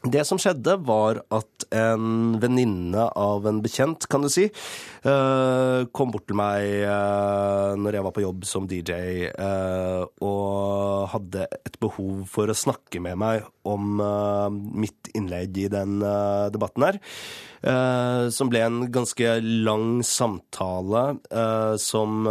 [0.00, 6.14] Det som skjedde, var at en venninne av en bekjent, kan du si, eh, kom
[6.14, 11.76] bort til meg eh, når jeg var på jobb som DJ, eh, og hadde et
[11.84, 14.00] behov for å snakke med meg om
[14.72, 16.00] mitt innlegg i den
[16.50, 16.96] debatten her.
[18.32, 21.02] Som ble en ganske lang samtale
[21.76, 22.24] som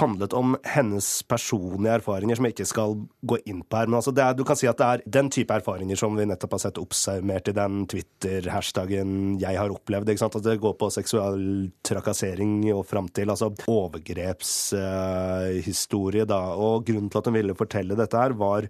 [0.00, 2.96] handlet om hennes personlige erfaringer, som jeg ikke skal
[3.28, 3.92] gå inn på her.
[3.92, 6.52] Men altså er, du kan si at det er den type erfaringer som vi nettopp
[6.56, 10.08] har sett oppsummert i den Twitter-hashtagen 'jeg har opplevd'.
[10.08, 10.36] ikke sant?
[10.36, 16.54] At det går på seksuell trakassering og fram altså overgrepshistorie, da.
[16.54, 18.68] Og grunnen til at hun ville fortelle dette her, var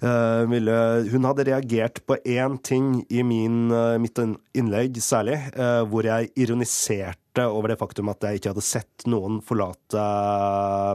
[0.00, 0.72] Uh, ville,
[1.12, 4.16] hun hadde reagert på én ting i min, uh, mitt
[4.56, 9.38] innlegg særlig, uh, hvor jeg ironiserte over det faktum at jeg ikke hadde sett noen
[9.44, 10.04] forlate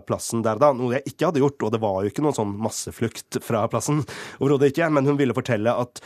[0.09, 0.73] plassen der da.
[0.75, 4.03] Noe jeg ikke hadde gjort, og det var jo ikke noen sånn masseflukt fra plassen.
[4.41, 4.89] Overhodet ikke.
[4.93, 6.03] Men hun ville fortelle at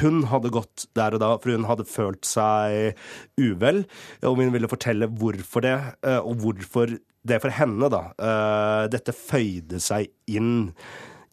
[0.00, 2.98] hun hadde gått der og da, for hun hadde følt seg
[3.40, 3.84] uvel.
[4.22, 6.96] Og hun ville fortelle hvorfor det, eh, og hvorfor
[7.28, 8.02] det for henne, da.
[8.16, 10.72] eh, Dette føyde seg inn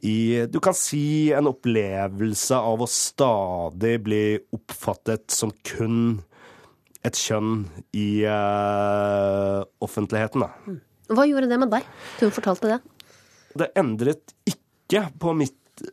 [0.05, 6.21] i Du kan si en opplevelse av å stadig bli oppfattet som kun
[7.05, 10.79] et kjønn i uh, offentligheten, da.
[11.13, 11.85] Hva gjorde det med deg
[12.17, 12.79] til hun fortalte det?
[13.55, 15.85] Det endret ikke på mitt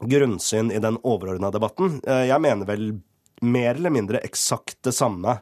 [0.00, 2.00] grunnsyn i den overordna debatten.
[2.04, 2.90] Eh, Jeg mener vel
[3.44, 5.38] mer eller mindre eksakt det samme.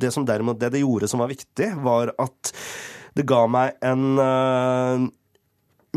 [0.00, 2.52] Det som derimot det det gjorde som var viktig, var at
[3.14, 5.06] det ga meg en uh,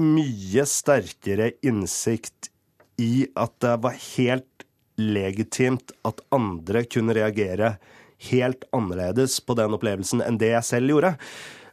[0.01, 2.49] mye sterkere innsikt
[3.01, 4.52] i at det var helt
[4.99, 7.77] legitimt at andre kunne reagere
[8.29, 11.15] helt annerledes på den opplevelsen enn det jeg selv gjorde.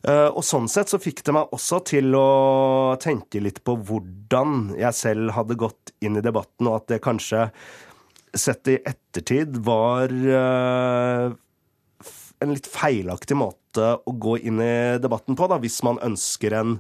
[0.09, 4.73] Eh, Og sånn sett så fikk det meg også til å tenke litt på hvordan
[4.81, 7.51] jeg selv hadde gått inn i debatten, og at det kanskje
[8.33, 11.29] sett i ettertid var eh,
[12.41, 16.79] en litt feilaktig måte å gå inn i debatten på, da, hvis man ønsker en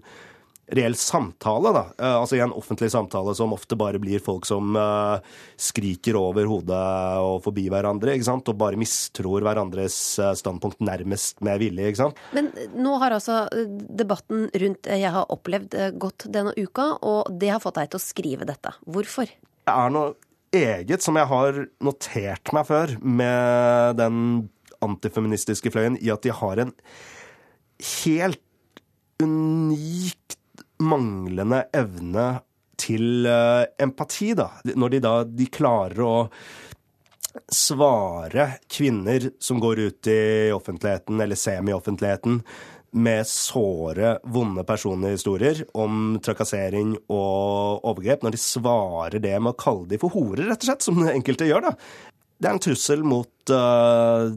[0.74, 1.82] reell samtale, da.
[1.98, 6.48] Eh, altså i en offentlig samtale som ofte bare blir folk som eh, skriker over
[6.50, 6.80] hodet
[7.24, 12.02] og forbi hverandre, ikke sant, og bare mistror hverandres eh, standpunkt nærmest med vilje, ikke
[12.04, 12.24] sant.
[12.36, 17.62] Men nå har altså debatten rundt 'jeg har opplevd' gått denne uka, og det har
[17.62, 18.74] fått deg til å skrive dette.
[18.86, 19.26] Hvorfor?
[19.26, 20.14] Det er noe
[20.52, 24.50] eget som jeg har notert meg før med den
[24.82, 26.72] antifeministiske fløyen, i at de har en
[28.02, 28.42] helt
[29.20, 30.39] unikt
[30.80, 32.26] manglende evne
[32.80, 34.50] til eh, empati, da.
[34.74, 36.16] Når de da de klarer å
[37.54, 42.40] svare kvinner som går ut i offentligheten eller semi-offentligheten
[42.90, 49.60] med såre, vonde personlige historier om trakassering og overgrep, når de svarer det med å
[49.60, 51.76] kalle de for horer, rett og slett, som enkelte gjør, da.
[52.40, 54.32] Det er en trussel mot eh,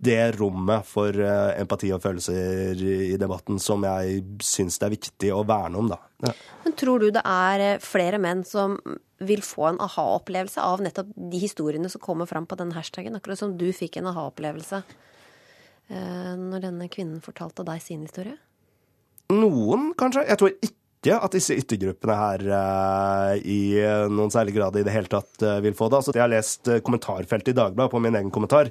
[0.00, 5.32] det rommet for eh, empati og følelser i debatten som jeg syns det er viktig
[5.36, 5.98] å verne om, da.
[6.24, 6.32] Ja.
[6.64, 8.78] Men tror du det er eh, flere menn som
[9.20, 13.42] vil få en aha-opplevelse av nettopp de historiene som kommer fram på den hashtagen, akkurat
[13.42, 18.38] som du fikk en aha-opplevelse eh, når denne kvinnen fortalte deg sin historie?
[19.30, 20.24] Noen, kanskje.
[20.26, 23.60] Jeg tror ikke at disse yttergruppene her eh, i
[24.12, 26.00] noen særlig grad i det hele tatt eh, vil få det.
[26.00, 28.68] Altså, jeg har lest eh, kommentarfeltet i Dagbladet på min egen kommentar,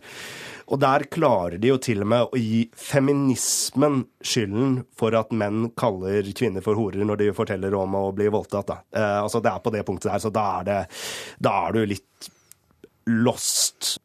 [0.70, 5.72] og der klarer de jo til og med å gi feminismen skylden for at menn
[5.80, 8.76] kaller kvinner for horer når de forteller om å bli voldtatt.
[8.94, 10.80] Eh, altså, det er på det punktet der, så da er, det,
[11.42, 12.30] da er du litt
[13.10, 13.96] lost.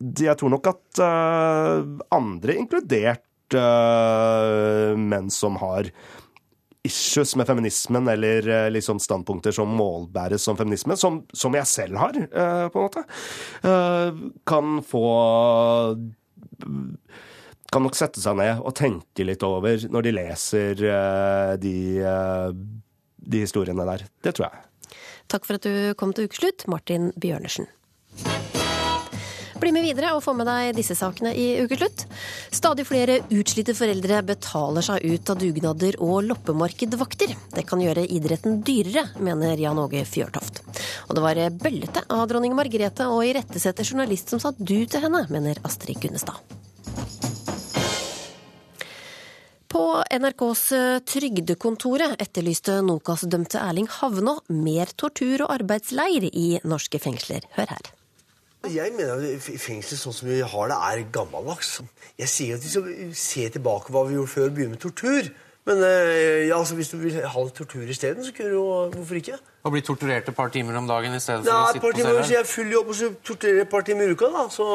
[0.00, 1.84] Jeg tror nok at eh,
[2.18, 5.92] andre, inkludert eh, menn som har
[6.86, 12.16] issues med feminismen, eller liksom standpunkter som målbæres som feminisme, som, som jeg selv har,
[12.16, 13.04] eh, på en måte,
[13.62, 15.04] eh, kan få
[17.70, 20.80] Kan nok sette seg ned og tenke litt over når de leser
[21.62, 21.74] de,
[23.14, 24.02] de historiene der.
[24.26, 24.96] Det tror jeg.
[25.30, 27.70] Takk for at du kom til ukeslutt, Martin Bjørnersen.
[29.60, 32.06] Bli med videre og få med deg disse sakene i ukeslutt.
[32.54, 37.34] Stadig flere utslitte foreldre betaler seg ut av dugnader og loppemarkedvakter.
[37.52, 40.62] Det kan gjøre idretten dyrere, mener Jan Åge Fjørtoft.
[41.10, 45.26] Og det var bøllete av dronning Margrethe å irettesette journalist som sa du til henne,
[45.28, 46.40] mener Astrid Gunnestad.
[49.70, 50.64] På NRKs
[51.06, 57.44] Trygdekontoret etterlyste Nokas-dømte Erling Havnå mer tortur og arbeidsleir i norske fengsler.
[57.60, 57.96] Hør her.
[58.68, 61.78] Jeg mener at fengsel sånn som vi har det, er gammeldags.
[62.20, 64.82] Jeg sier at vi skal se tilbake på hva vi gjorde før og begynne med
[64.82, 65.30] tortur.
[65.68, 69.18] Men eh, ja, altså, hvis du vil ha tortur isteden, så kunne du jo Hvorfor
[69.20, 69.38] ikke?
[69.64, 72.14] Og bli torturert et par timer om dagen i stedet Ja, å sitte på cella?
[72.16, 74.46] Hvis jeg er full jobb, og så torturerer et par timer i uka, da.
[74.52, 74.66] Så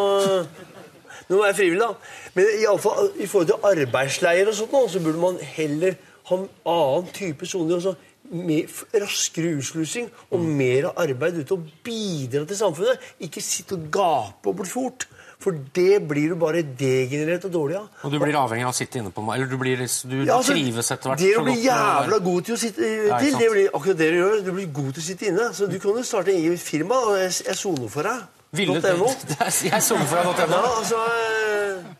[1.25, 1.93] Nå er jeg frivillig, da.
[2.35, 5.95] Men i, alle fall, i forhold til arbeidsleier og sånt, så burde man heller
[6.29, 7.95] ha en annen type soner.
[8.31, 8.65] Mer,
[9.01, 13.03] raskere utslusing og mer arbeid ute og bidra til samfunnet.
[13.21, 15.05] Ikke sitte og gape og bli fort.
[15.45, 17.89] For det blir du bare degenerert og dårlig av.
[18.07, 20.55] Og du blir avhengig av å sitte inne på Eller du, blir, du Ja, altså,
[20.55, 22.57] trives etter hvert Det du å bli godt med å være- jævla god til å
[22.61, 24.39] sitte Ja, til, det blir akkurat det du gjør.
[24.45, 25.49] Du blir god til å sitte inne.
[25.53, 28.23] Så du kan jo starte eget firma, og jeg, soner for deg.
[28.55, 29.11] Ville .no.
[29.75, 30.55] Jeg soner for deg.no.
[30.55, 31.93] Ja, altså, eh,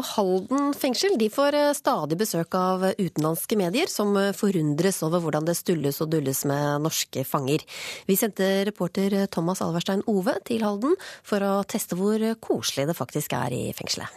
[0.00, 5.20] Og Halden fengsel de får eh, stadig besøk av utenlandske medier, som eh, forundres over
[5.20, 7.66] hvordan det stulles og dulles med norske fanger.
[8.08, 12.96] Vi sendte reporter eh, Thomas Alverstein Ove til Halden for å teste hvor koselig det
[12.96, 14.08] faktisk er i fengselet.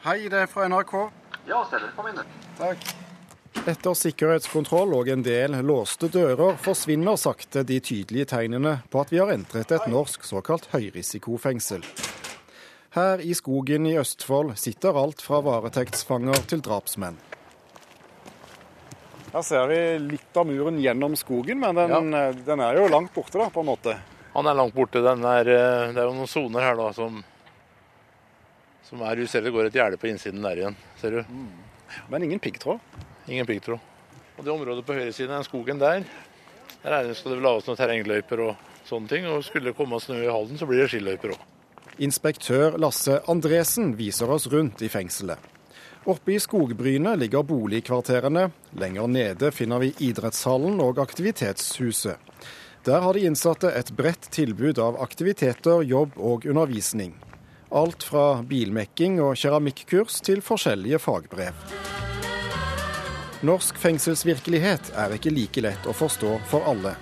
[0.00, 0.96] Hei, det er fra NRK.
[1.50, 2.24] Ja, Stelle, kom inn.
[2.56, 3.09] Takk.
[3.70, 9.20] Etter sikkerhetskontroll og en del låste dører forsvinner sakte de tydelige tegnene på at vi
[9.20, 11.84] har entret et norsk såkalt høyrisikofengsel.
[12.96, 17.18] Her i skogen i Østfold sitter alt fra varetektsfanger til drapsmenn.
[19.30, 19.78] Her ser vi
[20.08, 22.16] litt av muren gjennom skogen, men den,
[22.48, 23.94] den er jo langt borte, da, på en måte.
[24.34, 25.04] Han er langt borte.
[25.04, 27.22] Den er, eh, det er jo noen soner her da som,
[28.88, 30.80] som er Du ser det går et gjerde på innsiden der igjen.
[30.98, 31.38] Ser du?
[32.10, 32.82] Men ingen piggtråd?
[33.28, 33.78] Ingen piggtråd.
[34.38, 36.04] Og det området på høyresiden den skogen der,
[36.80, 39.28] der er det, skal det lages noen terrengløyper og sånne ting.
[39.28, 41.46] Og skulle det komme snø i Halden, så blir det skiløyper òg.
[42.00, 45.36] Inspektør Lasse Andresen viser oss rundt i fengselet.
[46.08, 48.46] Oppe i skogbrynet ligger boligkvarterene.
[48.80, 52.16] Lenger nede finner vi idrettshallen og aktivitetshuset.
[52.88, 57.12] Der har de innsatte et bredt tilbud av aktiviteter, jobb og undervisning.
[57.70, 61.52] Alt fra bilmekking og keramikkurs til forskjellige fagbrev.
[63.40, 66.96] Norsk fengselsvirkelighet er ikke like lett å forstå for alle.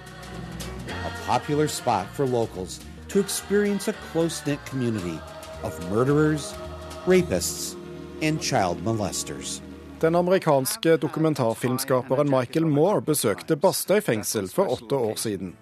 [1.05, 5.19] a popular spot for locals to experience a close knit community
[5.63, 6.55] of murderers,
[7.07, 7.77] rapists,
[8.23, 9.61] and child molesters.
[10.01, 15.57] Den amerikanske dokumentarfilmskaperen Michael Moore besøkte Bastøy fengsel for åtte år siden.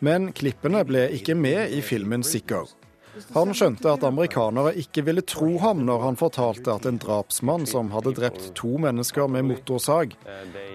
[0.00, 2.64] Men klippene ble ikke med i filmen Sicko.
[3.34, 7.90] Han skjønte at amerikanere ikke ville tro ham når han fortalte at en drapsmann som
[7.94, 10.16] hadde drept to mennesker med motorsag,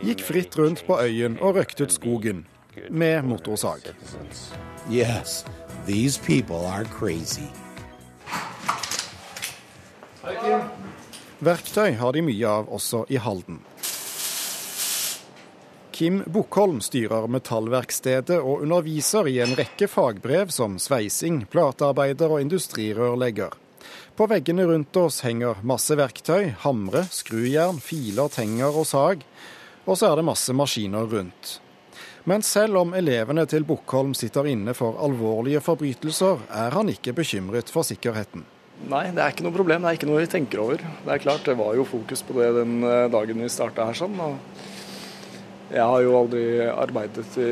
[0.05, 2.45] gikk fritt rundt på øyen og røktet skogen
[2.89, 3.91] med motorsag.
[4.89, 5.43] Yes,
[5.87, 7.49] these people are crazy.
[11.41, 13.61] Verktøy har de mye av også i Halden.
[16.01, 23.53] Kim Bukkholm styrer metallverkstedet og underviser i en rekke fagbrev som sveising, platearbeider og industrirørlegger.
[24.17, 29.21] På veggene rundt oss henger masse verktøy, hamre, skrujern, filer, tenger og sag.
[29.85, 31.53] Og så er det masse maskiner rundt.
[32.25, 37.69] Men selv om elevene til Bukkholm sitter inne for alvorlige forbrytelser, er han ikke bekymret
[37.69, 38.49] for sikkerheten.
[38.89, 39.85] Nei, det er ikke noe problem.
[39.85, 40.81] Det er ikke noe vi tenker over.
[40.81, 44.01] Det er klart, det var jo fokus på det den eh, dagen vi starta her.
[44.01, 44.79] sånn, og
[45.72, 47.51] Jeg har jo aldri arbeidet i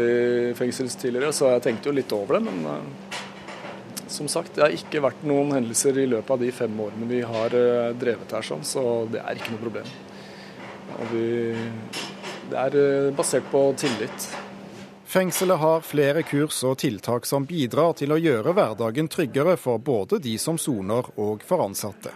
[0.58, 2.50] fengsels tidligere, så jeg tenkte jo litt over det.
[2.50, 3.22] Men eh,
[4.12, 7.22] som sagt, det har ikke vært noen hendelser i løpet av de fem årene vi
[7.24, 9.90] har eh, drevet her, sånn, så det er ikke noe problem.
[11.14, 11.26] Vi,
[12.52, 14.30] det er eh, basert på tillit.
[15.10, 20.20] Fengselet har flere kurs og tiltak som bidrar til å gjøre hverdagen tryggere for både
[20.22, 22.12] de som soner og for ansatte.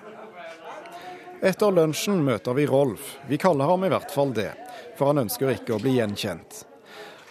[1.43, 3.15] Etter lunsjen møter vi Rolf.
[3.27, 4.51] Vi kaller ham i hvert fall det,
[4.97, 6.63] for han ønsker ikke å bli gjenkjent.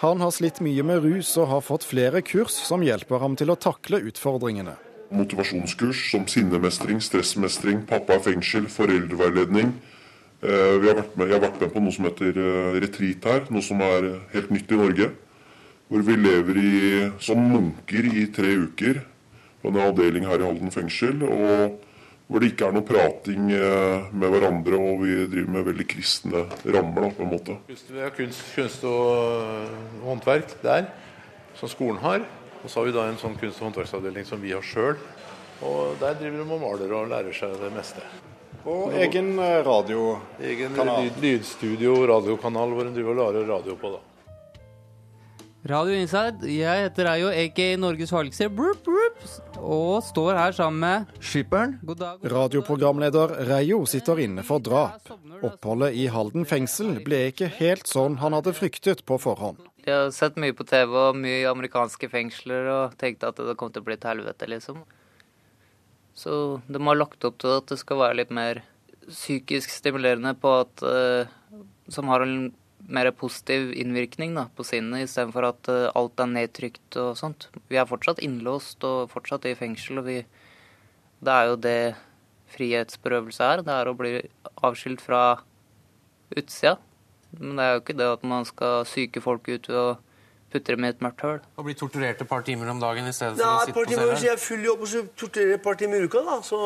[0.03, 3.53] Han har slitt mye med rus og har fått flere kurs som hjelper ham til
[3.55, 4.75] å takle utfordringene.
[5.15, 9.71] Motivasjonskurs som sinnemestring, stressmestring, pappa i fengsel, foreldreveiledning.
[10.43, 13.63] Eh, har med, jeg har vært med på noe som heter eh, retreat her, noe
[13.63, 15.09] som er helt nytt i Norge.
[15.93, 16.75] Hvor vi lever i,
[17.23, 19.05] som munker i tre uker
[19.63, 21.23] på en avdeling her i Halden fengsel.
[21.29, 21.79] Og
[22.33, 26.45] hvor det ikke er noe prating eh, med hverandre, og vi driver med veldig kristne
[26.65, 27.05] rammer.
[27.05, 27.57] da, på en måte.
[27.69, 29.11] Kunst, vi har kunst, kunst og
[29.45, 29.75] øh,
[30.07, 30.89] håndverk der,
[31.61, 32.25] som skolen har.
[32.63, 34.97] Og så har vi da en sånn kunst- og håndverksavdeling som vi har sjøl.
[35.63, 38.07] Og der driver de og maler og lærer seg det meste.
[38.63, 39.67] Og egen radiokanal.
[39.67, 40.07] radio.
[40.41, 43.93] Egen lyd, lydstudio, radiokanal hvor en driver og lager radio på.
[43.99, 44.12] da.
[45.63, 48.49] Radio Inside, jeg heter Eio, aka Norges farligste,
[49.63, 51.77] og står her sammen med Skipperen.
[51.87, 52.25] God dag.
[52.33, 55.13] Radioprogramleder Reio sitter inne for drap.
[55.47, 59.61] Oppholdet i Halden fengsel ble ikke helt sånn han hadde fryktet på forhånd.
[59.87, 63.55] Jeg har sett mye på TV og mye i amerikanske fengsler og tenkte at det
[63.61, 64.81] kom til å bli et helvete, liksom.
[66.19, 68.65] Så de har lagt opp til at det skal være litt mer
[69.07, 71.31] psykisk stimulerende på at eh,
[71.91, 72.51] Som har en
[72.89, 77.49] mer positiv innvirkning da, på sinnet, istedenfor at eh, alt er nedtrykt og sånt.
[77.71, 80.23] Vi er fortsatt innlåst og fortsatt i fengsel, og vi
[81.23, 81.95] Det er jo det
[82.51, 83.63] frihetsberøvelse er.
[83.63, 84.17] Det er å bli
[84.67, 85.39] avskilt fra
[86.35, 86.77] utsida.
[87.39, 89.93] Men det er jo ikke det at man skal syke folk ut ved å
[90.53, 91.39] putte dem i et mørkt høl.
[91.57, 93.71] Og bli torturert et par timer om dagen i stedet Det for å er et
[93.71, 95.79] sitte par på timer, så jeg er full jobb, og så torturerer jeg et par
[95.81, 96.37] timer i uka, da.
[96.45, 96.59] Så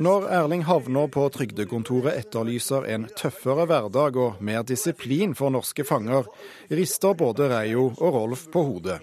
[0.00, 6.28] Når Erling Havner på trygdekontoret etterlyser en tøffere hverdag og mer disiplin for norske fanger,
[6.72, 9.00] rister både Reijo og Rolf på hodet.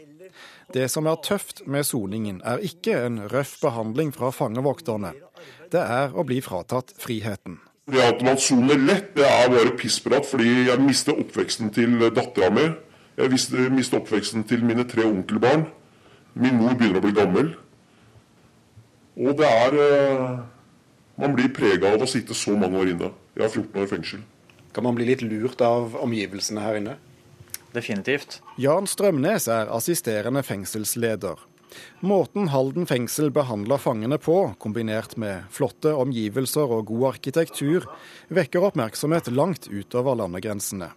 [0.73, 5.13] Det som er tøft med soningen, er ikke en røff behandling fra fangevokterne.
[5.71, 7.61] Det er å bli fratatt friheten.
[7.87, 12.49] Det at man soner lett, det er bare pissprat, fordi jeg mister oppveksten til dattera
[12.51, 12.65] mi.
[13.17, 13.31] Jeg
[13.71, 15.69] mister oppveksten til mine tre onkelbarn.
[16.35, 17.53] Min mor begynner å bli gammel.
[19.17, 20.33] Og det er eh,
[21.17, 23.11] Man blir prega av å sitte så mange år inne.
[23.33, 24.23] Jeg har 14 år i fengsel.
[24.73, 26.97] Kan man bli litt lurt av omgivelsene her inne?
[27.73, 28.39] Definitivt.
[28.61, 31.41] Jan Strømnes er assisterende fengselsleder.
[32.05, 37.89] Måten Halden fengsel behandler fangene på, kombinert med flotte omgivelser og god arkitektur,
[38.29, 40.91] vekker oppmerksomhet langt utover landegrensene.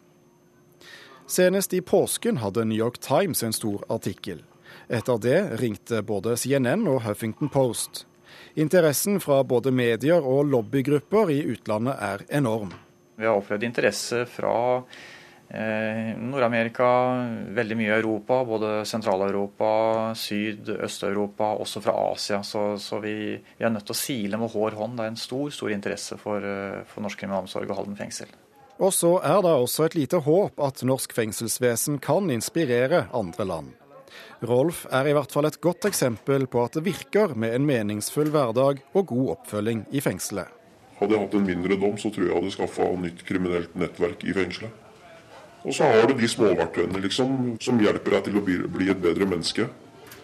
[1.31, 4.45] Senest i påsken hadde New York Times en stor artikkel.
[4.91, 8.05] Etter det ringte både CNN og Huffington Post.
[8.55, 12.73] Interessen fra både medier og lobbygrupper i utlandet er enorm.
[13.21, 14.53] Vi har opplevd interesse fra
[15.53, 16.89] eh, Nord-Amerika,
[17.57, 19.71] veldig mye Europa, både Sentral-Europa,
[20.17, 22.43] Syd-, Øst-Europa, også fra Asia.
[22.43, 24.97] Så, så vi, vi er nødt til å sile med hår hånd.
[24.97, 28.33] Det er en stor stor interesse for, eh, for norsk kriminalomsorg og Halden fengsel.
[28.81, 33.80] Og så er det også et lite håp at norsk fengselsvesen kan inspirere andre land.
[34.47, 38.31] Rolf er i hvert fall et godt eksempel på at det virker med en meningsfull
[38.33, 40.49] hverdag og god oppfølging i fengselet.
[41.01, 44.25] Hadde jeg hatt en mindre dom, så tror jeg jeg hadde skaffa nytt kriminelt nettverk
[44.29, 44.89] i fengselet.
[45.65, 49.01] Og så har du de småverktøyene liksom, som hjelper deg til å bli, bli et
[49.01, 49.69] bedre menneske.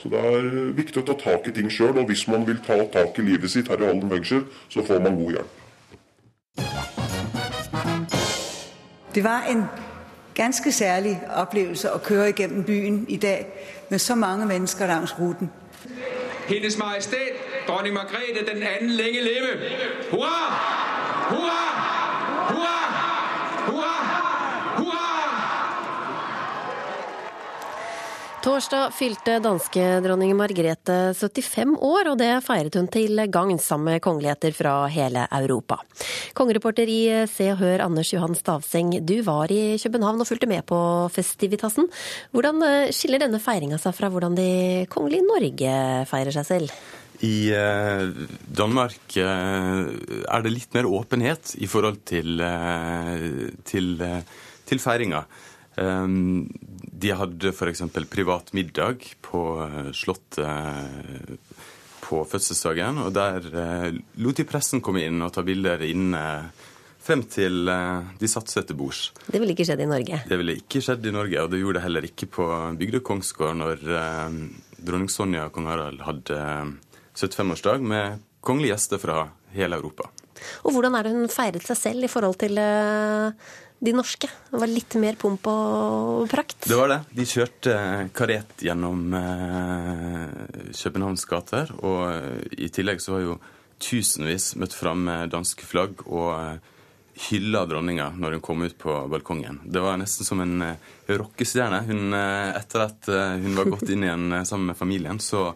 [0.00, 2.78] Så det er viktig å ta tak i ting sjøl, og hvis man vil ta
[2.92, 5.62] tak i livet sitt her i Halden fengsel, så får man god hjelp.
[9.16, 9.64] Det var en
[10.36, 13.46] ganske særlig oplevelse å køre gjennom byen i dag
[13.88, 15.50] med så mange mennesker langs ruten.
[16.48, 19.52] Hennes Majestet, dronning Margrethe den anden længe leve.
[20.10, 20.38] Hurra!
[21.30, 21.62] Hurra!
[22.50, 22.78] Hurra!
[23.66, 24.06] Hurra!
[28.46, 34.02] Torsdag fylte danske dronning Margrethe 75 år, og det feiret hun til gagn sammen med
[34.04, 35.80] kongeligheter fra hele Europa.
[36.38, 40.62] Kongereporter i Se og Hør Anders Johan Stavseng, du var i København og fulgte med
[40.62, 40.78] på
[41.10, 41.90] festivitasen.
[42.30, 44.46] Hvordan eh, skiller denne feiringa seg fra hvordan de
[44.94, 45.74] kongelige i Norge
[46.12, 46.78] feirer seg selv?
[47.26, 48.30] I eh,
[48.62, 49.82] Danmark eh,
[50.22, 52.46] er det litt mer åpenhet i forhold til,
[53.66, 53.92] til,
[54.70, 55.26] til feiringa.
[55.76, 56.48] Um,
[56.96, 57.82] de hadde f.eks.
[58.08, 61.36] privat middag på eh, Slottet eh,
[62.06, 66.22] på fødselsdagen, og der eh, lot de pressen komme inn og ta bilder inne
[67.06, 69.02] frem til de satte seg til bords.
[69.28, 70.22] Det ville ikke skjedd i Norge.
[70.26, 72.46] Det ville ikke skjedd i Norge, og det gjorde det heller ikke på
[72.80, 73.84] Bygdøy Kongsgård når
[74.80, 76.40] dronning Sonja og kong Harald hadde
[77.14, 79.20] 75-årsdag med kongelige gjester fra
[79.54, 80.10] hele Europa.
[80.66, 82.58] Og hvordan er det hun feiret seg selv i forhold til
[83.78, 84.28] de norske?
[84.50, 86.64] Det var litt mer pomp og prakt?
[86.68, 87.00] Det var det.
[87.16, 91.72] De kjørte eh, karet gjennom eh, Københavns gater.
[91.84, 93.36] Og eh, i tillegg så var jo
[93.82, 96.62] tusenvis møtt fram med danske flagg og
[97.28, 99.60] hylla dronninga når hun kom ut på balkongen.
[99.64, 101.82] Det var nesten som en eh, rockestjerne.
[102.56, 103.10] Etter at
[103.42, 105.50] hun var gått inn igjen sammen med familien, så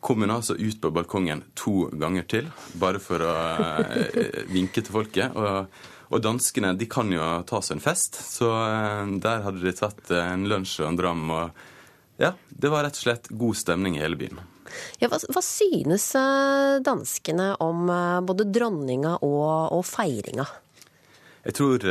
[0.00, 3.34] kom hun altså ut på balkongen to ganger til, bare for å
[4.52, 5.36] vinke til folket.
[5.36, 5.66] Og,
[6.06, 10.12] og danskene de kan jo ta seg en fest, så eh, der hadde de tatt
[10.14, 11.24] eh, en lunsj og en dram.
[11.34, 14.38] og ja, Det var rett og slett god stemning i hele byen.
[15.00, 17.90] Ja, hva, hva synes eh, danskene om
[18.26, 20.46] både dronninga og, og feiringa?
[21.46, 21.84] Jeg tror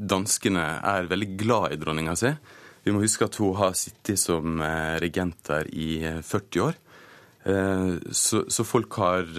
[0.00, 2.30] danskene er veldig glad i dronninga si.
[2.86, 4.62] Vi må huske at hun har sittet som
[5.02, 6.80] regent der i eh, 40 år.
[8.12, 9.30] Så, så folk har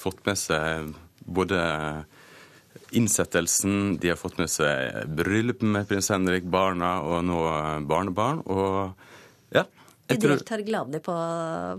[0.00, 0.86] fått med seg
[1.20, 1.58] både
[2.98, 8.42] innsettelsen, de har fått med seg bryllup med prins Henrik, barna og nå eh, barnebarn.
[8.46, 9.66] Og ja.
[10.10, 11.14] De Jeg tror, deltar gladelig på,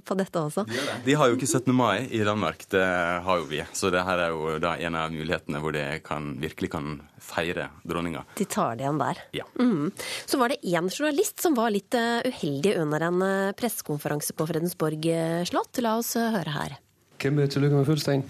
[0.08, 0.64] på dette også.
[1.06, 1.74] de har jo ikke 17.
[1.76, 2.86] mai i Danmark, det
[3.26, 3.60] har jo vi.
[3.76, 7.68] Så det her er jo da en av mulighetene hvor de kan, virkelig kan feire
[7.84, 8.24] dronninga.
[8.40, 9.22] De tar det igjen der.
[9.36, 9.46] Ja.
[9.60, 9.92] Mm.
[10.26, 14.50] Så var det én journalist som var litt eh, uheldig under en eh, pressekonferanse på
[14.50, 15.12] Fredensborg
[15.52, 15.84] slott.
[15.84, 16.80] La oss høre her.
[17.22, 18.26] Kæmpe tillykke med fødselsdagen.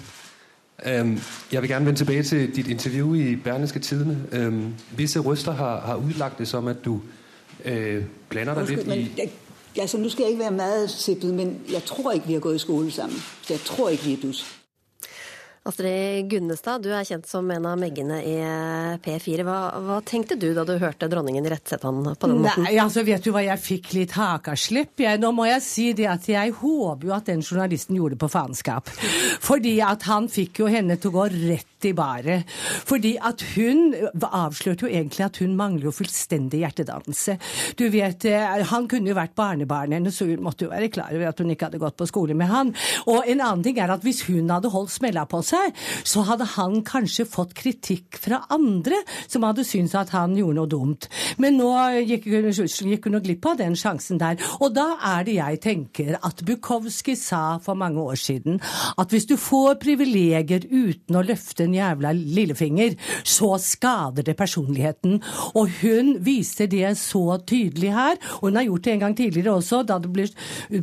[1.52, 4.74] Jeg vil gerne vende tilbage til dit interview i Berlingske Tidene.
[4.98, 7.02] Visse røster har, har udlagt det som, at du
[7.66, 9.12] øh, blander dig lidt i...
[9.18, 9.30] jeg,
[9.78, 12.56] altså, nu skal jeg ikke være meget sippet, men jeg tror ikke, vi har gået
[12.56, 13.18] i skole sammen.
[13.42, 14.63] Så jeg tror ikke, vi er dus.
[15.64, 19.46] Astrid Gunnestad, du er kjent som en av meggene i eh, P4.
[19.48, 22.66] Hva, hva tenkte du da du hørte dronningen irettesette han på den måten?
[22.68, 25.00] Nei, altså vet du hva, jeg fikk litt hakaslipp.
[25.00, 25.22] Jeg.
[25.24, 28.32] Nå må jeg si det at jeg håper jo at den journalisten gjorde det på
[28.34, 28.92] faenskap.
[29.48, 32.50] Fordi at han fikk jo henne til å gå rett i baret.
[32.88, 37.38] Fordi at hun avslørte jo egentlig at hun mangler jo fullstendig hjertedannelse.
[37.80, 41.14] Du vet, eh, han kunne jo vært barnebarnet hennes, så hun måtte jo være klar
[41.14, 42.74] over at hun ikke hadde gått på skole med han.
[43.08, 45.74] Og en annen ting er at hvis hun hadde holdt smella på seg,
[46.04, 50.72] så hadde han kanskje fått kritikk fra andre som hadde syntes at han gjorde noe
[50.72, 51.10] dumt.
[51.42, 51.72] Men nå
[52.08, 54.40] gikk gikk hun glipp av den sjansen der.
[54.62, 58.60] Og da er det jeg tenker at Bukowski sa for mange år siden
[58.98, 65.20] at hvis du får privilegier uten å løfte en jævla lillefinger, så skader det personligheten.
[65.56, 68.20] Og hun viser det så tydelig her.
[68.42, 70.28] Og hun har gjort det en gang tidligere også, da det ble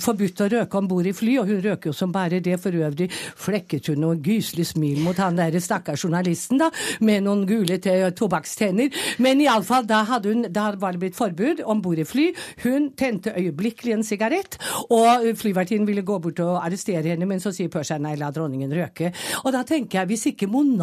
[0.00, 1.36] forbudt å røke om bord i fly.
[1.42, 2.56] Og hun røker jo som bare det.
[2.60, 3.08] For øvrig
[3.40, 6.70] flekket hun noe gyselig smil mot han der stakkars journalisten, da,
[7.00, 8.90] med noen gule te- tobakkstenner.
[9.22, 12.30] Men iallfall, da, hadde hun, da var det blitt forbud om bord i fly.
[12.64, 14.58] Hun tente øyeblikkelig en sigarett,
[14.90, 18.72] og flyvertinnen ville gå bort og arrestere henne, men så sier Persia nei, la dronningen
[18.76, 19.12] røke.
[19.44, 20.79] Og da tenker jeg, hvis ikke monarken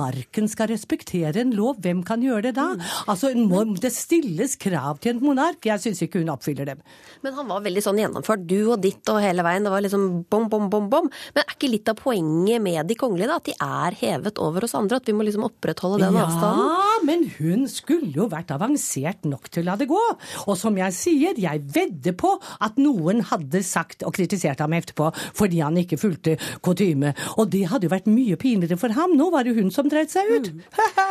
[0.51, 2.67] skal respektere en lov, hvem kan gjøre det da?
[3.07, 5.63] Altså, må det stilles krav til en monark?
[5.65, 6.83] Jeg syns ikke hun oppfyller dem.
[7.25, 9.65] Men han var veldig sånn gjennomført, du og ditt og hele veien.
[9.65, 11.09] Det var liksom bom, bom, bom, bom.
[11.35, 14.67] Men er ikke litt av poenget med de kongelige da, at de er hevet over
[14.67, 15.01] oss andre?
[15.01, 16.86] At vi må liksom opprettholde den avstanden?
[17.05, 20.01] Men hun skulle jo vært avansert nok til å la det gå.
[20.47, 22.33] Og som jeg sier, jeg vedder på
[22.63, 27.13] at noen hadde sagt og kritisert ham etterpå fordi han ikke fulgte kutyme.
[27.37, 29.15] Og det hadde jo vært mye pinligere for ham.
[29.17, 30.51] Nå var det hun som dreit seg ut.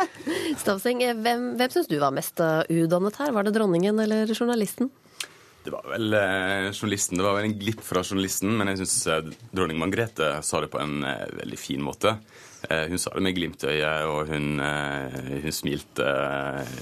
[0.61, 3.33] Stavseng, eh, hvem, hvem syns du var mest eh, udannet her?
[3.35, 4.91] Var det dronningen eller journalisten?
[5.67, 8.93] Det var vel eh, journalisten, det var vel en glipp fra journalisten, men jeg syns
[9.11, 12.13] eh, dronning Margrethe sa det på en eh, veldig fin måte.
[12.69, 15.13] Eh, hun sa det med glimt i øyet, og hun, eh,
[15.43, 16.07] hun smilte,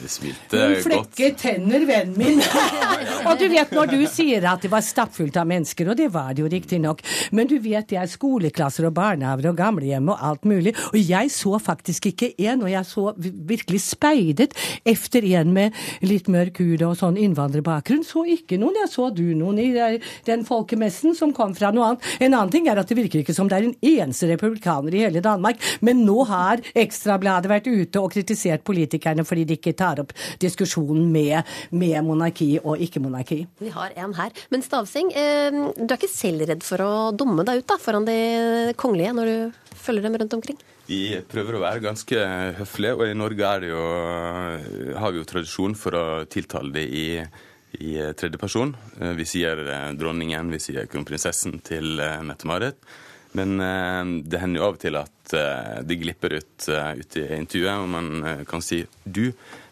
[0.10, 0.86] smilte Hun godt.
[0.86, 2.42] flekker tenner, vennen min.
[3.30, 6.34] og du vet når du sier at det var stappfullt av mennesker, og det var
[6.34, 10.48] det jo riktignok, men du vet det er skoleklasser og barnehager og gamlehjem og alt
[10.50, 15.78] mulig, og jeg så faktisk ikke en, og jeg så virkelig speidet efter en med
[16.02, 18.82] litt mørk hud og sånn innvandrerbakgrunn, så ikke noen.
[18.82, 19.70] Jeg så du noen i
[20.26, 22.10] den folkemessen som kom fra noe annet.
[22.20, 25.06] En annen ting er at det virker ikke som det er en eneste republikaner i
[25.06, 30.02] hele Danmark, men nå har Ekstrabladet vært ute og kritisert politikerne fordi de ikke tar
[30.04, 33.42] opp diskusjonen med, med monarki og ikke-monarki.
[33.64, 34.32] Vi har en her.
[34.54, 38.08] Men Stavseng, eh, du er ikke selv redd for å dumme deg ut da, foran
[38.08, 38.20] de
[38.80, 40.62] kongelige når du følger dem rundt omkring?
[40.86, 42.26] Vi prøver å være ganske
[42.60, 43.86] høflige, og i Norge er det jo,
[45.02, 47.08] har vi jo tradisjon for å tiltale det i,
[47.82, 48.76] i tredje person.
[49.02, 52.78] Eh, Vi sier eh, dronningen, vi sier kronprinsessen til eh, Mette-Marit.
[53.36, 57.18] Men eh, det hender jo av og til at eh, det glipper ut, eh, ut
[57.20, 59.26] i intervjuet, og man eh, kan si du.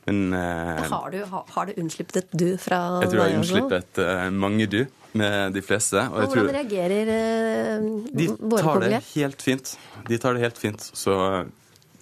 [0.08, 4.02] Men eh, Har du, har, har du et du fra jeg tror jeg har unnsluppet
[4.04, 4.82] eh, mange du
[5.14, 6.02] med de fleste.
[6.10, 9.76] Og jeg Og hvordan tror reagerer eh, de våre tar det helt fint.
[10.10, 10.90] De tar det helt fint.
[10.92, 11.16] Så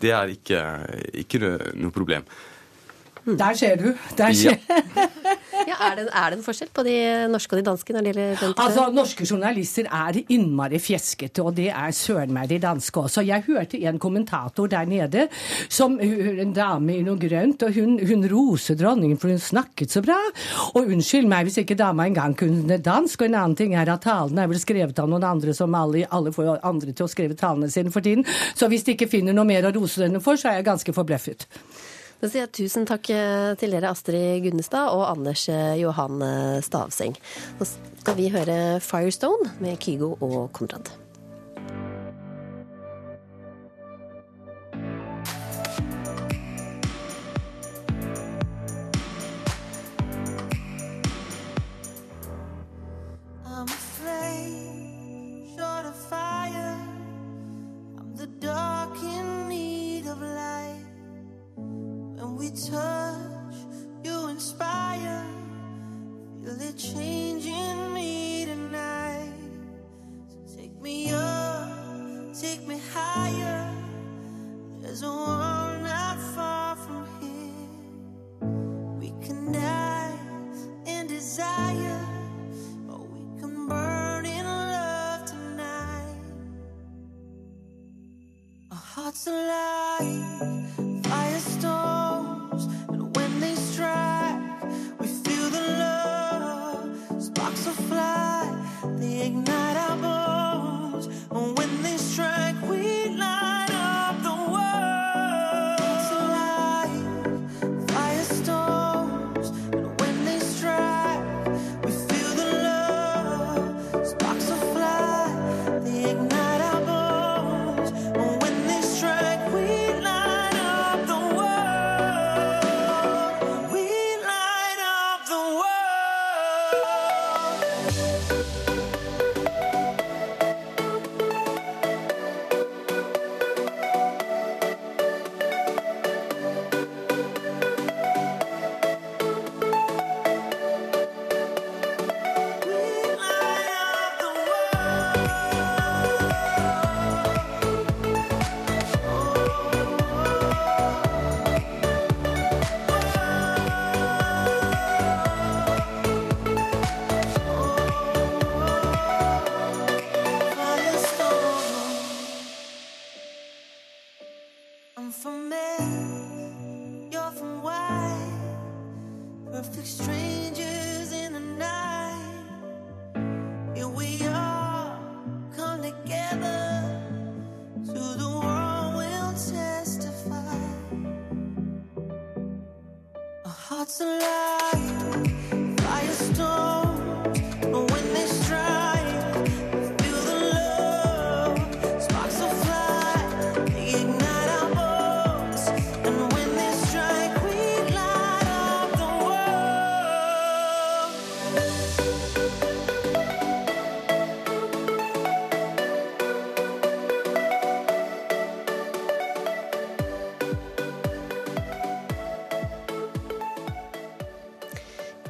[0.01, 0.63] det er ikke,
[1.21, 1.43] ikke
[1.77, 2.25] noe problem.
[3.25, 3.91] Der ser du.
[4.17, 4.57] Der ser.
[4.65, 5.05] Ja,
[5.67, 6.95] er, det, er det en forskjell på de
[7.31, 11.55] norske og de danske når det gjelder den Altså, Norske journalister er innmari fjeskete, og
[11.57, 13.23] det er søren meg de danske også.
[13.27, 15.27] Jeg hørte en kommentator der nede,
[15.69, 20.03] som en dame i noe grønt, og hun, hun roser dronningen for hun snakket så
[20.05, 20.17] bra.
[20.73, 23.21] Og unnskyld meg hvis ikke dama engang kunne dansk.
[23.21, 26.05] Og en annen ting er at talene er vel skrevet av noen andre som alle,
[26.11, 28.25] alle får andre til å skrive talene sine for tiden.
[28.55, 30.95] Så hvis de ikke finner noe mer å rose denne for, så er jeg ganske
[30.95, 31.49] forbløffet.
[32.21, 36.59] Da sier jeg tusen takk eh, til dere, Astrid Gunnestad og Anders eh, Johan eh,
[36.61, 37.17] Stavseng.
[37.57, 41.00] Nå skal vi høre Firestone med Kygo og Konrad.
[62.55, 63.55] Touch,
[64.03, 65.25] you inspire.
[66.43, 69.33] Feel it changing me tonight.
[70.29, 73.69] So take me up, take me higher.
[74.81, 78.49] There's a world not far from here.
[78.99, 80.17] We can die
[80.85, 82.05] in desire.
[82.89, 86.17] Or we can burn in love tonight.
[88.71, 90.65] Our hearts alive,
[91.03, 91.90] firestones,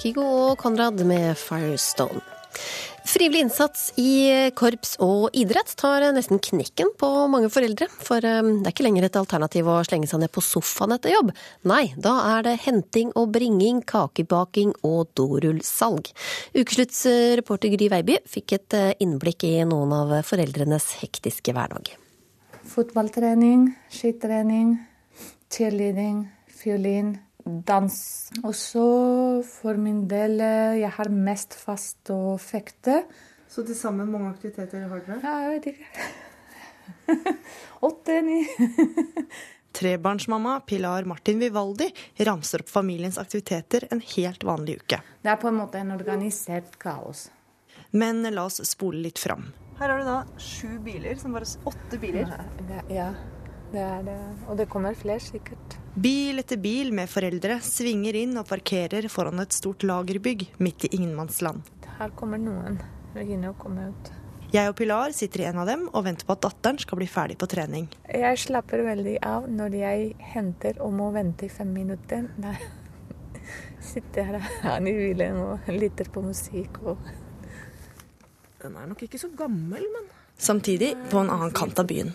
[0.02, 2.24] Kygo og Konrad med Firestone.
[3.06, 7.86] Frivillig innsats i korps og idrett tar nesten knekken på mange foreldre.
[8.02, 11.14] For eh, det er ikke lenger et alternativ å slenge seg ned på sofaen etter
[11.14, 11.30] jobb.
[11.70, 16.10] Nei, da er det henting og bringing, kakebaking og dorullsalg.
[16.58, 21.93] Ukeslutts eh, reporter Gry Veiby fikk et eh, innblikk i noen av foreldrenes hektiske hverdag.
[22.74, 24.80] Fotballtrening, skitrening,
[25.54, 27.96] cheerleading, fiolin, dans.
[28.44, 28.86] Og så
[29.48, 33.04] for min del, eh, jeg har mest fast å fekte.
[33.52, 35.20] Så til sammen, mange aktiviteter har dere?
[35.24, 37.36] Ja, jeg vet ikke.
[37.88, 38.46] Åtte, ni.
[39.72, 41.88] Trebarnsmamma Pilar Martin Vivaldi
[42.28, 45.00] ramser opp familiens aktiviteter en helt vanlig uke.
[45.24, 47.30] Det er på en måte en organisert kaos.
[47.92, 49.50] Men la oss spole litt fram.
[49.80, 52.30] Her har du da sju biler, som bare åtte biler.
[52.70, 53.08] Ja, ja,
[53.72, 54.17] det er det.
[54.49, 55.78] Og det kommer flere, sikkert.
[55.95, 60.95] Bil etter bil med foreldre svinger inn og parkerer foran et stort lagerbygg midt i
[60.97, 61.63] ingenmannsland.
[61.99, 62.80] Her kommer noen.
[63.15, 64.11] Regine kommer ut.
[64.51, 67.07] Jeg og Pilar sitter i en av dem og venter på at datteren skal bli
[67.07, 67.86] ferdig på trening.
[68.11, 72.28] Jeg slapper veldig av når jeg henter og må vente i fem minutter.
[72.36, 72.51] Da
[73.91, 76.82] sitter jeg her i bilen og lytter på musikk.
[76.84, 76.99] Og...
[78.59, 80.11] Den er nok ikke så gammel, men
[80.42, 82.14] Samtidig, på en annen kant av byen.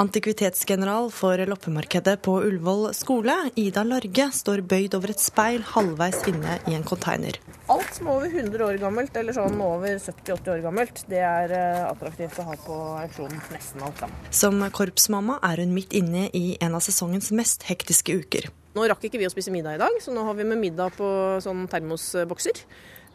[0.00, 6.56] Antikvitetsgeneral for loppemarkedet på Ullevål skole, Ida Large, står bøyd over et speil halvveis inne
[6.70, 7.36] i en container.
[7.72, 11.52] Alt som er over 100 år gammelt, eller sånn over 70-80 år gammelt, det er
[11.58, 13.44] eh, attraktivt å ha på auksjonen.
[13.52, 14.24] Nesten alt sammen.
[14.32, 18.48] Som korpsmamma er hun midt inne i en av sesongens mest hektiske uker.
[18.72, 20.96] Nå rakk ikke vi å spise middag i dag, så nå har vi med middag
[20.96, 21.12] på
[21.44, 22.64] sånn termosbokser.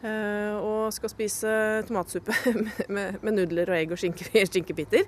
[0.05, 1.51] Eh, og skal spise
[1.87, 2.35] tomatsuppe
[2.93, 5.07] med, med nudler og egg og skinke, skinkebiter.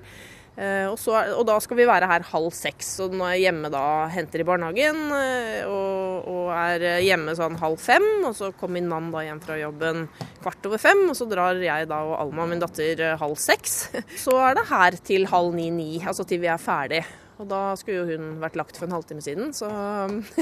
[0.59, 2.89] Eh, og, så, og da skal vi være her halv seks.
[3.05, 7.79] Og er jeg hjemme da henter i barnehagen eh, og, og er hjemme sånn halv
[7.83, 10.07] fem, og så kommer min mann da hjem fra jobben
[10.41, 13.79] kvart over fem, og så drar jeg da og Alma, min datter, halv seks.
[14.25, 17.03] Så er det her til halv ni-ni, altså til vi er ferdig.
[17.39, 19.69] Og da skulle jo hun vært lagt for en halvtime siden, så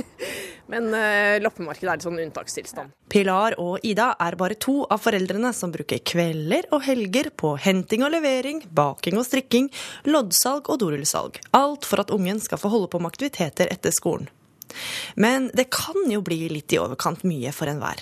[0.72, 2.96] Men eh, loppemarkedet er en sånn unntakstilstand.
[3.14, 8.04] Pilar og Ida er bare to av foreldrene som bruker kvelder og helger på henting
[8.04, 9.70] og levering, baking og strikking,
[10.10, 11.40] loddsalg og dorullsalg.
[11.56, 14.28] Alt for at ungen skal få holde på med aktiviteter etter skolen.
[15.16, 18.02] Men det kan jo bli litt i overkant mye for enhver.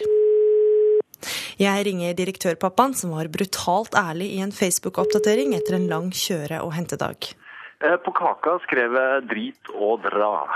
[1.62, 6.74] Jeg ringer direktørpappaen, som var brutalt ærlig i en Facebook-oppdatering etter en lang kjøre- og
[6.76, 7.36] hentedag.
[7.84, 10.48] Eh, På kaka skrev jeg 'drit og dra'.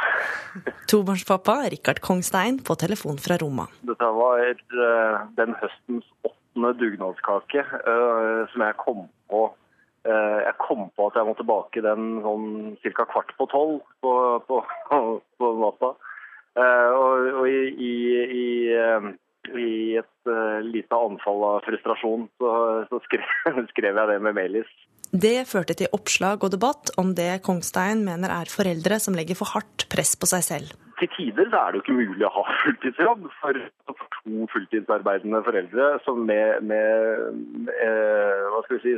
[0.89, 3.67] Tobarnspappa Rikard Kongstein på telefon fra Roma.
[3.84, 9.49] Dette var eh, den høstens åttende dugnadskake eh, som jeg kom på.
[10.09, 12.45] Jeg kom på at jeg måtte bake den sånn
[12.95, 13.03] ca.
[13.11, 14.13] kvart på tolv på,
[14.47, 14.61] på,
[15.38, 15.89] på natta.
[16.55, 17.91] Og, og i, i,
[18.39, 18.47] i,
[19.59, 20.32] i et
[20.63, 22.53] lite anfall av frustrasjon så,
[22.89, 23.28] så skrev,
[23.76, 24.72] skrev jeg det med mailis.
[25.10, 29.49] Det førte til oppslag og debatt om det Kongstein mener er foreldre som legger for
[29.55, 30.76] hardt press på seg selv.
[30.99, 33.57] til tider er det jo ikke mulig å ha fulltidsjobb for,
[34.20, 38.93] to fulltidsarbeidende foreldre som med, med eh, hva skal vi si,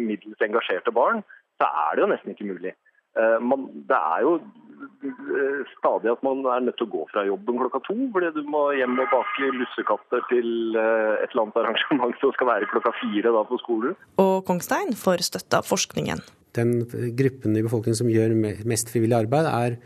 [0.00, 1.22] middels engasjerte barn,
[1.60, 2.74] så er det jo nesten ikke mulig.
[3.18, 7.24] Eh, man, det er jo eh, stadig at man er nødt til å gå fra
[7.26, 11.62] jobben klokka to, fordi du må hjem og bake lussekatter til eh, et eller annet
[11.62, 13.96] arrangement som skal være klokka fire da på skolen.
[14.22, 16.22] Og Kongstein får støtte av forskningen.
[16.58, 16.76] Den
[17.18, 18.34] gruppen i befolkningen som gjør
[18.66, 19.76] mest frivillig arbeid, er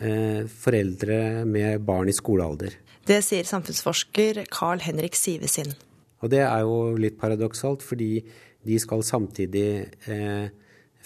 [0.00, 2.76] eh, foreldre med barn i skolealder.
[3.06, 5.76] Det sier samfunnsforsker Carl Henrik Sivesin.
[6.24, 8.24] Og det er jo litt paradoksalt, fordi
[8.66, 9.68] de skal samtidig
[10.10, 10.48] eh,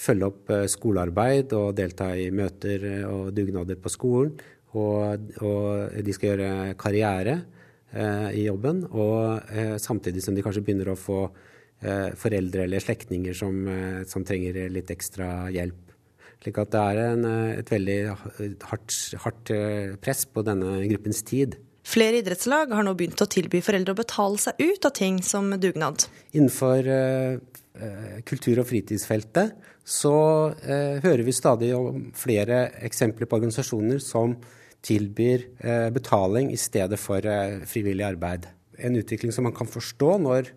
[0.01, 4.35] følge opp eh, skolearbeid og delta i møter eh, og dugnader på skolen.
[4.79, 7.41] Og, og de skal gjøre karriere
[7.91, 12.85] eh, i jobben, og eh, samtidig som de kanskje begynner å få eh, foreldre eller
[12.85, 15.89] slektninger som, eh, som trenger litt ekstra hjelp.
[16.41, 17.27] Slik at det er en,
[17.59, 17.97] et veldig
[18.71, 18.95] hardt,
[19.27, 19.51] hardt
[20.01, 21.59] press på denne gruppens tid.
[21.85, 25.51] Flere idrettslag har nå begynt å tilby foreldre å betale seg ut av ting som
[25.61, 26.07] dugnad.
[26.33, 26.89] Innenfor
[28.25, 29.53] kultur- og fritidsfeltet
[29.87, 30.15] så
[30.63, 34.37] eh, hører vi stadig om flere eksempler på organisasjoner som
[34.87, 38.49] tilbyr eh, betaling i stedet for eh, frivillig arbeid.
[38.81, 40.53] En utvikling som man kan forstå når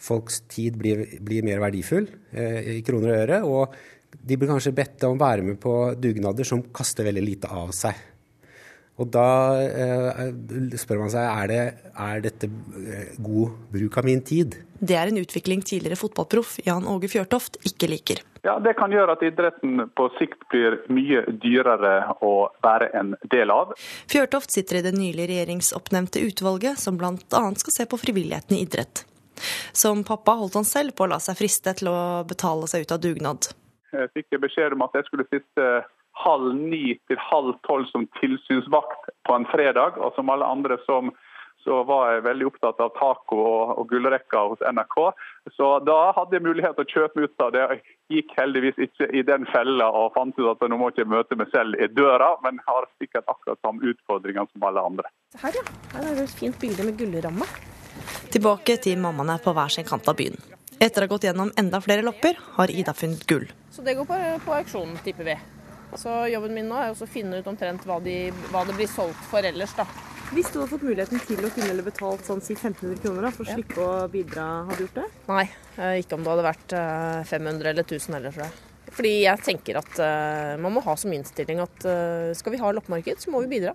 [0.00, 3.74] folks tid blir, blir mer verdifull eh, i kroner og øre, og
[4.14, 7.72] de blir kanskje bedt om å være med på dugnader som kaster veldig lite av
[7.74, 7.98] seg.
[9.02, 9.28] Og da
[9.58, 10.20] eh,
[10.78, 11.62] spør man seg er, det,
[11.98, 14.54] er dette eh, god bruk av min tid.
[14.78, 18.22] Det er en utvikling tidligere fotballproff Jan Åge Fjørtoft ikke liker.
[18.44, 23.50] Ja, Det kan gjøre at idretten på sikt blir mye dyrere å være en del
[23.50, 23.72] av.
[24.10, 27.16] Fjørtoft sitter i det nylig regjeringsoppnevnte utvalget som bl.a.
[27.58, 29.06] skal se på frivilligheten i idrett.
[29.74, 32.94] Som pappa holdt han selv på å la seg friste til å betale seg ut
[32.94, 33.50] av dugnad.
[33.94, 35.66] Jeg fikk beskjed om at jeg skulle sitte
[36.24, 40.00] halv ni til halv tolv som tilsynsvakt på en fredag.
[40.00, 41.12] Og som alle andre som,
[41.64, 44.96] så var jeg veldig opptatt av taco og, og gullrekka hos NRK.
[45.56, 47.64] Så da hadde jeg mulighet til å kjøpe ut av det.
[47.64, 51.12] Jeg gikk heldigvis ikke i den fella og fant ut at nå må jeg ikke
[51.16, 55.12] møte meg selv i døra, men har sikkert akkurat samme utfordringer som alle andre.
[55.40, 55.64] Her, ja.
[55.94, 57.48] Her er det et fint bilde med gullramme.
[58.34, 60.36] Tilbake til mammaene på hver sin kant av byen.
[60.82, 63.46] Etter å ha gått gjennom enda flere lopper, har Ida funnet gull.
[63.72, 65.36] Så det går på, på auksjonen, tipper vi.
[66.00, 69.20] Så jobben min nå er å finne ut omtrent hva, de, hva det blir solgt
[69.30, 69.86] for ellers, da.
[70.34, 73.44] Hvis du hadde fått muligheten til å kunne betalt sånn si 1500 kroner da, for
[73.44, 73.54] å Ja.
[73.58, 75.08] slippe å bidra, hadde du gjort det?
[75.28, 75.44] Nei,
[75.78, 78.52] eh, ikke om det hadde vært eh, 500 eller 1000 heller, tror jeg.
[78.94, 82.68] Fordi jeg tenker at uh, man må ha som innstilling at uh, skal vi ha
[82.70, 83.72] loppemarked, så må vi bidra.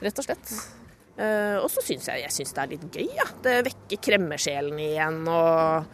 [0.00, 0.52] Rett og slett.
[1.18, 3.26] Uh, og så syns jeg, jeg synes det er litt gøy, ja.
[3.44, 5.20] Det vekker kremmersjelen igjen.
[5.28, 5.84] og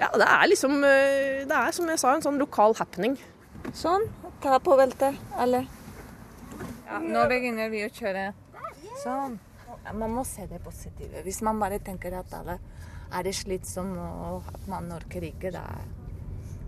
[0.00, 3.14] Ja, det er liksom eh, Det er som jeg sa, en sånn lokal happening.
[3.72, 4.04] Sånn.
[4.42, 5.66] Ta på beltet, alle.
[6.86, 8.28] Ja, nå begynner vi å kjøre.
[9.02, 9.38] Sånn.
[9.94, 11.22] Man må se det positive.
[11.24, 12.58] Hvis man bare tenker at alle
[13.14, 15.64] er det slitsomt og at man orker ikke, da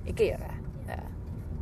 [0.09, 0.57] ikke gjør det.
[0.89, 0.99] det.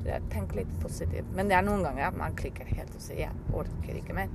[0.05, 0.23] det.
[0.33, 1.31] Tenk litt positivt.
[1.35, 4.33] Men det er noen ganger at man klikker helt og sier jeg orker ikke mer.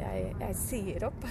[0.00, 1.30] Jeg, jeg sier opp.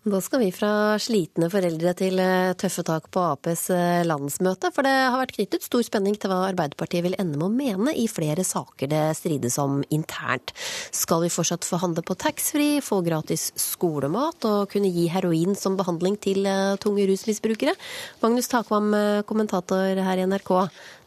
[0.00, 4.70] Da skal vi fra slitne foreldre til eh, tøffe tak på Aps eh, landsmøte.
[4.72, 7.92] For det har vært knyttet stor spenning til hva Arbeiderpartiet vil ende med å mene
[7.92, 10.54] i flere saker det strides om internt.
[10.96, 15.76] Skal vi fortsatt få handle på taxfree, få gratis skolemat og kunne gi heroin som
[15.76, 17.76] behandling til eh, tunge rusmisbrukere?
[18.24, 18.94] Magnus Takvam,
[19.28, 20.54] kommentator her i NRK.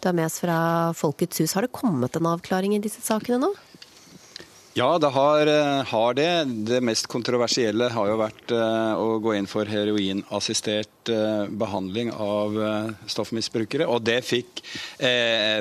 [0.06, 0.60] Du er med oss fra
[0.94, 1.58] Folkets hus.
[1.58, 3.56] Har det kommet en avklaring i disse sakene nå?
[4.76, 6.44] Ja, det har, eh, har, det.
[6.46, 12.58] Det mest kontroversielle har jo vært uh, å gå inn for heroinassistert uh, behandling av
[13.06, 13.86] stoffmisbrukere.
[13.86, 14.64] Og det fikk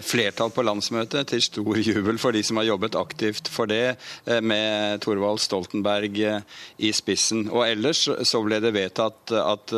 [0.07, 3.99] flertall på landsmøtet, til stor jubel for de som har jobbet aktivt for det,
[4.41, 7.49] med Thorvald Stoltenberg i spissen.
[7.51, 9.75] Og ellers så ble det vedtatt at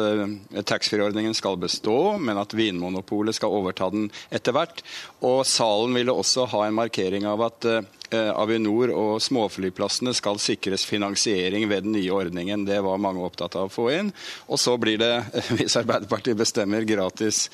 [0.68, 4.84] taxfree-ordningen skal bestå, men at Vinmonopolet skal overta den etter hvert.
[5.24, 7.70] Og salen ville også ha en markering av at
[8.12, 12.66] Avinor og småflyplassene skal sikres finansiering ved den nye ordningen.
[12.68, 14.10] Det var mange opptatt av å få inn.
[14.46, 15.12] Og så blir det,
[15.56, 17.46] hvis Arbeiderpartiet bestemmer, gratis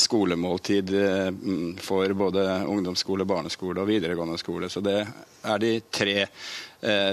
[0.00, 0.94] skolemåltid
[1.84, 4.70] for både ungdomsskole, barneskole og videregående skole.
[4.72, 6.16] Så det er de tre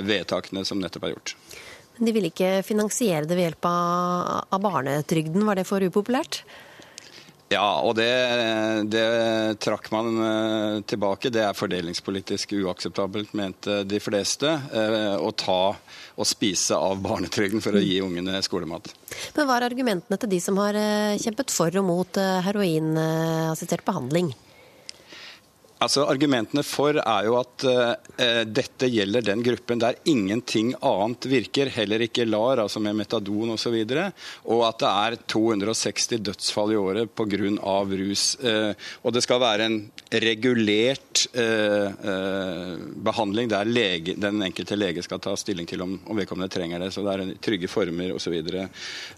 [0.05, 1.35] vedtakene som nettopp er gjort.
[1.99, 6.45] Men de ville ikke finansiere det ved hjelp av barnetrygden, var det for upopulært?
[7.49, 8.09] Ja, og det,
[8.93, 9.05] det,
[9.63, 10.19] trakk man
[10.85, 11.31] tilbake.
[11.33, 14.51] Det er fordelingspolitisk uakseptabelt, mente de fleste.
[15.17, 18.91] Å ta og spise av barnetrygden for å gi ungene skolemat.
[19.33, 20.77] Men hva er argumentene til de som har
[21.17, 24.29] kjempet for og mot heroinassistert behandling?
[25.79, 31.71] Altså, Argumentene for er jo at uh, dette gjelder den gruppen der ingenting annet virker,
[31.71, 34.09] heller ikke LAR, altså med metadon osv., og, så
[34.51, 37.53] og at det er 260 dødsfall i året pga.
[38.03, 38.25] rus.
[38.43, 38.73] Uh,
[39.03, 41.91] og det skal være en regulert eh,
[42.95, 46.91] behandling der lege, den enkelte lege skal ta stilling til om, om vedkommende trenger det.
[46.95, 48.39] Så det er trygge former osv.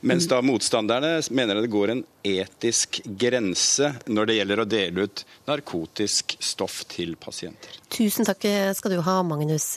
[0.01, 5.25] Mens da motstanderne mener det går en etisk grense når det gjelder å dele ut
[5.47, 7.79] narkotisk stoff til pasienter.
[7.91, 9.73] Tusen takk skal du ha, Magnus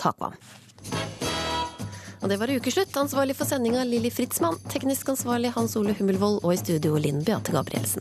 [0.00, 0.34] Takvam.
[2.24, 2.96] Og det var ukeslutt.
[2.96, 4.56] Ansvarlig for sendinga Lilly Fritzmann.
[4.72, 6.40] Teknisk ansvarlig Hans Ole Hummelvold.
[6.40, 8.00] Og i studio Linn Beate Gabrielsen.